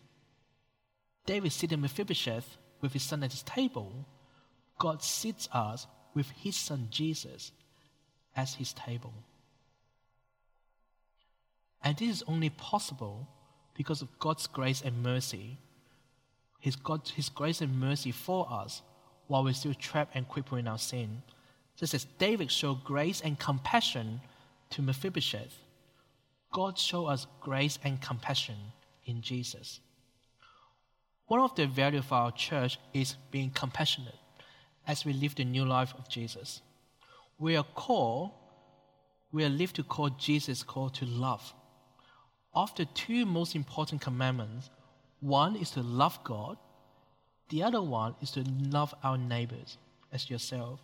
David 1.25 1.51
sitting 1.51 1.81
Mephibosheth 1.81 2.57
with 2.81 2.93
his 2.93 3.03
son 3.03 3.23
at 3.23 3.31
his 3.31 3.43
table. 3.43 4.05
God 4.77 5.01
sits 5.01 5.47
us 5.53 5.87
with 6.13 6.29
his 6.31 6.55
son 6.55 6.87
Jesus 6.91 7.51
as 8.35 8.55
his 8.55 8.73
table. 8.73 9.13
And 11.83 11.97
this 11.97 12.09
is 12.09 12.23
only 12.27 12.49
possible 12.49 13.27
because 13.75 14.01
of 14.01 14.19
God's 14.19 14.47
grace 14.47 14.81
and 14.81 15.03
mercy. 15.03 15.57
His, 16.59 16.75
God, 16.75 17.09
his 17.15 17.29
grace 17.29 17.61
and 17.61 17.79
mercy 17.79 18.11
for 18.11 18.47
us 18.49 18.81
while 19.27 19.43
we're 19.43 19.53
still 19.53 19.73
trapped 19.73 20.15
and 20.15 20.27
crippled 20.27 20.59
in 20.59 20.67
our 20.67 20.77
sin. 20.77 21.21
Just 21.77 21.93
as 21.93 22.05
David 22.19 22.51
showed 22.51 22.83
grace 22.83 23.21
and 23.21 23.39
compassion 23.39 24.21
to 24.69 24.81
Mephibosheth, 24.81 25.55
God 26.51 26.77
showed 26.77 27.07
us 27.07 27.27
grace 27.41 27.79
and 27.83 27.99
compassion 27.99 28.55
in 29.05 29.21
Jesus. 29.21 29.79
One 31.27 31.39
of 31.39 31.55
the 31.55 31.67
values 31.67 32.03
of 32.05 32.11
our 32.11 32.31
church 32.31 32.79
is 32.93 33.15
being 33.31 33.49
compassionate 33.49 34.15
as 34.85 35.05
we 35.05 35.13
live 35.13 35.35
the 35.35 35.45
new 35.45 35.65
life 35.65 35.93
of 35.97 36.09
Jesus. 36.09 36.61
We 37.39 37.55
are 37.55 37.65
called, 37.75 38.31
we 39.31 39.43
are 39.45 39.49
lived 39.49 39.77
to 39.77 39.83
call 39.83 40.09
Jesus 40.09 40.63
called 40.63 40.93
to 40.95 41.05
love. 41.05 41.53
Of 42.53 42.75
the 42.75 42.85
two 42.85 43.25
most 43.25 43.55
important 43.55 44.01
commandments, 44.01 44.69
one 45.21 45.55
is 45.55 45.71
to 45.71 45.81
love 45.81 46.19
God, 46.23 46.57
the 47.49 47.63
other 47.63 47.81
one 47.81 48.15
is 48.21 48.31
to 48.31 48.43
love 48.69 48.93
our 49.03 49.17
neighbors 49.17 49.77
as 50.11 50.29
yourself. 50.29 50.79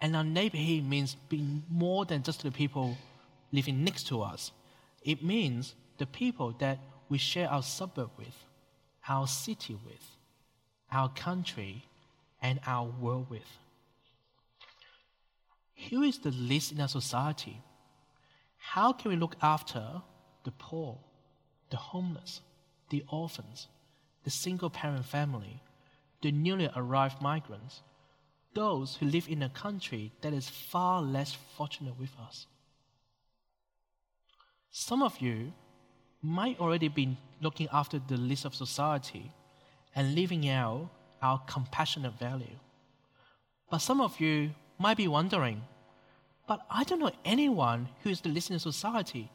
And 0.00 0.14
our 0.14 0.24
neighbor 0.24 0.56
here 0.56 0.82
means 0.82 1.16
being 1.28 1.62
more 1.68 2.04
than 2.04 2.22
just 2.22 2.42
the 2.42 2.50
people 2.50 2.96
living 3.52 3.82
next 3.82 4.06
to 4.08 4.22
us. 4.22 4.52
It 5.02 5.22
means 5.22 5.74
the 5.98 6.06
people 6.06 6.54
that 6.58 6.78
we 7.08 7.18
share 7.18 7.48
our 7.48 7.62
suburb 7.62 8.10
with, 8.18 8.34
our 9.08 9.26
city 9.26 9.74
with, 9.74 10.16
our 10.90 11.08
country, 11.08 11.84
and 12.42 12.60
our 12.66 12.86
world 12.86 13.28
with. 13.30 13.58
Who 15.90 16.02
is 16.02 16.18
the 16.18 16.30
least 16.30 16.72
in 16.72 16.80
our 16.80 16.88
society? 16.88 17.60
How 18.58 18.92
can 18.92 19.10
we 19.10 19.16
look 19.16 19.36
after 19.42 20.02
the 20.44 20.50
poor, 20.52 20.98
the 21.70 21.76
homeless, 21.76 22.40
the 22.90 23.04
orphans, 23.08 23.68
the 24.24 24.30
single 24.30 24.70
parent 24.70 25.04
family, 25.04 25.60
the 26.22 26.32
newly 26.32 26.70
arrived 26.74 27.20
migrants, 27.20 27.82
those 28.54 28.96
who 28.96 29.06
live 29.06 29.28
in 29.28 29.42
a 29.42 29.48
country 29.50 30.12
that 30.22 30.32
is 30.32 30.48
far 30.48 31.02
less 31.02 31.36
fortunate 31.56 31.98
with 31.98 32.10
us? 32.26 32.46
Some 34.70 35.02
of 35.02 35.20
you 35.20 35.52
might 36.26 36.58
already 36.60 36.88
be 36.88 37.16
looking 37.40 37.68
after 37.72 37.98
the 37.98 38.16
least 38.16 38.44
of 38.44 38.54
society 38.54 39.30
and 39.94 40.14
living 40.14 40.48
out 40.48 40.90
our 41.22 41.40
compassionate 41.46 42.18
value. 42.18 42.58
But 43.70 43.78
some 43.78 44.00
of 44.00 44.20
you 44.20 44.50
might 44.78 44.96
be 44.96 45.08
wondering, 45.08 45.62
but 46.46 46.60
I 46.70 46.84
don't 46.84 47.00
know 47.00 47.12
anyone 47.24 47.88
who 48.02 48.10
is 48.10 48.20
the 48.20 48.28
least 48.28 48.50
in 48.50 48.58
society. 48.58 49.30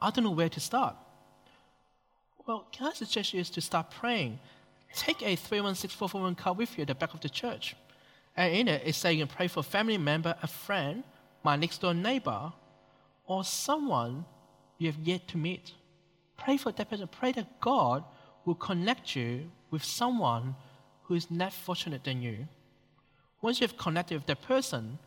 I 0.00 0.10
don't 0.10 0.24
know 0.24 0.30
where 0.30 0.48
to 0.48 0.60
start. 0.60 0.96
Well, 2.46 2.66
can 2.72 2.86
I 2.88 2.92
suggest 2.92 3.34
you 3.34 3.40
is 3.40 3.50
to 3.50 3.60
start 3.60 3.90
praying? 3.90 4.38
Take 4.94 5.22
a 5.22 5.36
316441 5.36 6.34
card 6.34 6.58
with 6.58 6.76
you 6.76 6.82
at 6.82 6.88
the 6.88 6.94
back 6.94 7.14
of 7.14 7.20
the 7.20 7.28
church. 7.28 7.76
And 8.36 8.54
in 8.54 8.68
it, 8.68 8.82
it's 8.84 8.98
saying 8.98 9.18
you 9.18 9.26
pray 9.26 9.48
for 9.48 9.60
a 9.60 9.64
family 9.64 9.98
member, 9.98 10.34
a 10.42 10.46
friend, 10.46 11.04
my 11.44 11.56
next 11.56 11.80
door 11.80 11.94
neighbor, 11.94 12.52
or 13.26 13.44
someone 13.44 14.24
you 14.78 14.90
have 14.90 14.98
yet 15.00 15.28
to 15.28 15.38
meet. 15.38 15.72
Pray 16.44 16.56
for 16.56 16.72
that 16.72 16.90
person. 16.90 17.08
Pray 17.08 17.32
that 17.32 17.60
God 17.60 18.04
will 18.44 18.54
connect 18.54 19.14
you 19.14 19.50
with 19.70 19.84
someone 19.84 20.56
who 21.04 21.14
is 21.14 21.30
less 21.30 21.54
fortunate 21.54 22.04
than 22.04 22.22
you. 22.22 22.48
Once 23.42 23.60
you 23.60 23.66
have 23.66 23.76
connected 23.76 24.14
with 24.16 24.26
that 24.26 24.42
person, 24.42 24.98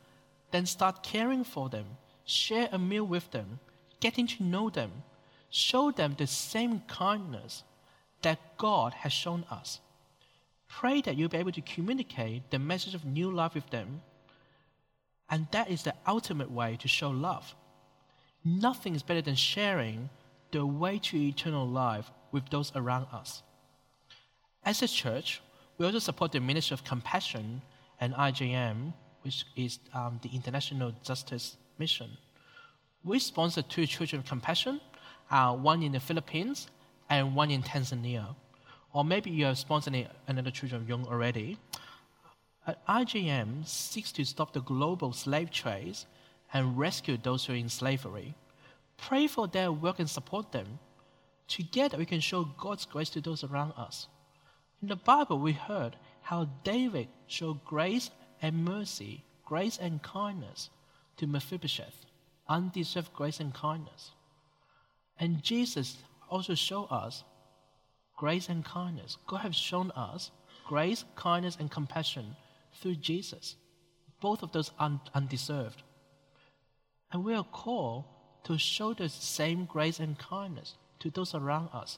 then 0.52 0.66
start 0.66 1.04
caring 1.04 1.44
for 1.44 1.70
them. 1.70 1.86
Share 2.26 2.70
a 2.72 2.80
meal 2.80 3.06
with 3.06 3.30
them. 3.32 3.60
Getting 4.00 4.28
to 4.28 4.44
know 4.44 4.70
them. 4.70 4.92
Show 5.50 5.92
them 5.92 6.16
the 6.18 6.28
same 6.28 6.82
kindness 6.88 7.64
that 8.22 8.40
God 8.58 8.94
has 8.94 9.14
shown 9.14 9.46
us. 9.52 9.80
Pray 10.68 11.02
that 11.02 11.16
you'll 11.16 11.30
be 11.30 11.38
able 11.38 11.52
to 11.52 11.62
communicate 11.62 12.50
the 12.50 12.60
message 12.60 12.96
of 12.96 13.06
new 13.06 13.30
life 13.32 13.54
with 13.54 13.70
them. 13.70 14.02
And 15.30 15.48
that 15.52 15.70
is 15.70 15.84
the 15.84 15.94
ultimate 16.08 16.52
way 16.52 16.78
to 16.82 16.88
show 16.88 17.10
love. 17.10 17.56
Nothing 18.44 18.96
is 18.96 19.04
better 19.04 19.22
than 19.22 19.36
sharing 19.36 20.10
the 20.54 20.66
way 20.66 21.00
to 21.00 21.18
eternal 21.18 21.68
life 21.68 22.12
with 22.32 22.48
those 22.50 22.72
around 22.76 23.08
us. 23.12 23.42
As 24.64 24.82
a 24.84 24.88
church, 24.88 25.42
we 25.78 25.86
also 25.86 26.00
support 26.00 26.32
the 26.32 26.40
Ministry 26.40 26.76
of 26.76 26.84
Compassion 26.84 27.62
and 28.00 28.14
IJM, 28.14 28.94
which 29.24 29.46
is 29.56 29.80
um, 29.94 30.20
the 30.22 30.30
International 30.30 30.94
Justice 31.04 31.58
Mission. 31.80 32.10
We 33.04 33.18
sponsor 33.18 33.64
two 33.64 33.88
Children 33.88 34.22
of 34.22 34.28
Compassion, 34.28 34.80
uh, 35.32 35.56
one 35.56 35.82
in 35.82 35.92
the 35.92 36.00
Philippines 36.00 36.68
and 37.10 37.36
one 37.36 37.50
in 37.50 37.64
Tanzania. 37.64 38.36
Or 38.94 39.04
maybe 39.04 39.32
you 39.32 39.48
are 39.48 39.54
sponsoring 39.54 40.08
another 40.28 40.52
Children 40.52 40.84
of 40.84 40.88
Young 40.88 41.06
already. 41.08 41.58
Uh, 42.68 42.76
IJM 42.88 43.68
seeks 43.68 44.12
to 44.12 44.24
stop 44.24 44.54
the 44.54 44.62
global 44.62 45.14
slave 45.14 45.50
trade 45.50 45.98
and 46.54 46.78
rescue 46.78 47.18
those 47.18 47.44
who 47.46 47.54
are 47.54 47.56
in 47.56 47.70
slavery. 47.70 48.36
Pray 48.98 49.28
for 49.28 49.48
their 49.48 49.72
work 49.72 50.00
and 50.00 50.10
support 50.10 50.52
them. 50.52 50.80
Together, 51.48 51.98
we 51.98 52.06
can 52.06 52.20
show 52.20 52.46
God's 52.58 52.86
grace 52.86 53.10
to 53.12 53.22
those 53.22 53.44
around 53.44 53.74
us. 53.74 54.08
In 54.82 54.88
the 54.88 54.96
Bible, 54.96 55.40
we 55.40 55.54
heard 55.54 55.96
how 56.22 56.50
David 56.64 57.08
showed 57.28 57.64
grace 57.66 58.10
and 58.42 58.66
mercy, 58.66 59.24
grace 59.46 59.78
and 59.78 60.02
kindness 60.02 60.70
to 61.18 61.28
Mephibosheth, 61.28 62.06
undeserved 62.48 63.14
grace 63.14 63.40
and 63.40 63.54
kindness. 63.54 64.12
And 65.20 65.44
Jesus 65.44 65.98
also 66.30 66.56
showed 66.56 66.88
us 66.88 67.24
grace 68.18 68.50
and 68.50 68.64
kindness. 68.66 69.18
God 69.28 69.38
has 69.38 69.56
shown 69.56 69.92
us 69.92 70.32
grace, 70.66 71.06
kindness, 71.16 71.58
and 71.60 71.70
compassion 71.70 72.36
through 72.82 72.96
Jesus, 72.96 73.56
both 74.22 74.44
of 74.44 74.52
those 74.52 74.72
un- 74.80 75.00
undeserved. 75.14 75.84
And 77.12 77.24
we 77.24 77.34
are 77.36 77.44
called 77.44 78.06
to 78.44 78.58
show 78.58 78.94
the 78.94 79.10
same 79.10 79.66
grace 79.66 80.00
and 80.00 80.18
kindness 80.18 80.76
to 81.00 81.10
those 81.10 81.34
around 81.34 81.70
us, 81.74 81.98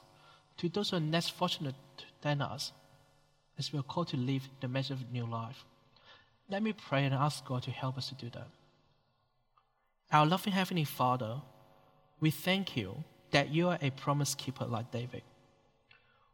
to 0.58 0.68
those 0.68 0.90
who 0.90 0.96
are 0.96 1.00
less 1.00 1.28
fortunate 1.28 1.74
than 2.22 2.40
us, 2.40 2.72
as 3.58 3.72
we 3.72 3.78
are 3.78 3.82
called 3.84 4.08
to 4.08 4.16
live 4.16 4.48
the 4.60 4.68
message 4.68 4.92
of 4.92 5.12
new 5.12 5.26
life. 5.26 5.64
Let 6.48 6.62
me 6.62 6.72
pray 6.72 7.04
and 7.04 7.14
ask 7.14 7.44
God 7.44 7.62
to 7.64 7.70
help 7.70 7.98
us 7.98 8.08
to 8.08 8.14
do 8.14 8.30
that. 8.30 8.48
Our 10.12 10.26
loving 10.26 10.52
Heavenly 10.52 10.84
Father, 10.84 11.40
we 12.20 12.30
thank 12.30 12.76
you 12.76 13.04
that 13.32 13.50
you 13.50 13.68
are 13.68 13.78
a 13.82 13.90
promise 13.90 14.34
keeper 14.34 14.64
like 14.64 14.92
David. 14.92 15.22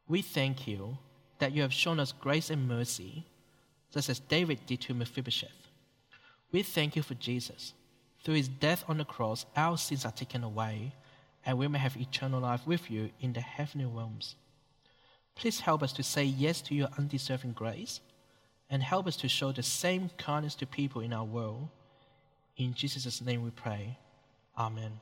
We 0.08 0.20
thank 0.20 0.66
you 0.66 0.98
that 1.38 1.52
you 1.52 1.62
have 1.62 1.72
shown 1.72 1.98
us 1.98 2.12
grace 2.12 2.50
and 2.50 2.68
mercy, 2.68 3.24
just 3.92 4.08
as 4.10 4.20
David 4.20 4.58
did 4.66 4.82
to 4.82 4.94
Mephibosheth. 4.94 5.68
We 6.52 6.62
thank 6.62 6.96
you 6.96 7.02
for 7.02 7.14
Jesus 7.14 7.72
through 8.22 8.34
his 8.34 8.48
death 8.48 8.84
on 8.88 8.98
the 8.98 9.04
cross, 9.04 9.46
our 9.56 9.76
sins 9.76 10.04
are 10.04 10.12
taken 10.12 10.44
away, 10.44 10.94
and 11.44 11.58
we 11.58 11.68
may 11.68 11.78
have 11.78 11.96
eternal 11.96 12.40
life 12.40 12.66
with 12.66 12.90
you 12.90 13.10
in 13.20 13.32
the 13.32 13.40
heavenly 13.40 13.86
realms. 13.86 14.36
Please 15.34 15.60
help 15.60 15.82
us 15.82 15.92
to 15.94 16.02
say 16.02 16.24
yes 16.24 16.60
to 16.62 16.74
your 16.74 16.88
undeserving 16.98 17.52
grace, 17.52 18.00
and 18.70 18.82
help 18.82 19.06
us 19.06 19.16
to 19.16 19.28
show 19.28 19.52
the 19.52 19.62
same 19.62 20.10
kindness 20.18 20.54
to 20.56 20.66
people 20.66 21.02
in 21.02 21.12
our 21.12 21.24
world. 21.24 21.68
In 22.56 22.74
Jesus' 22.74 23.20
name 23.20 23.42
we 23.42 23.50
pray. 23.50 23.98
Amen. 24.56 24.92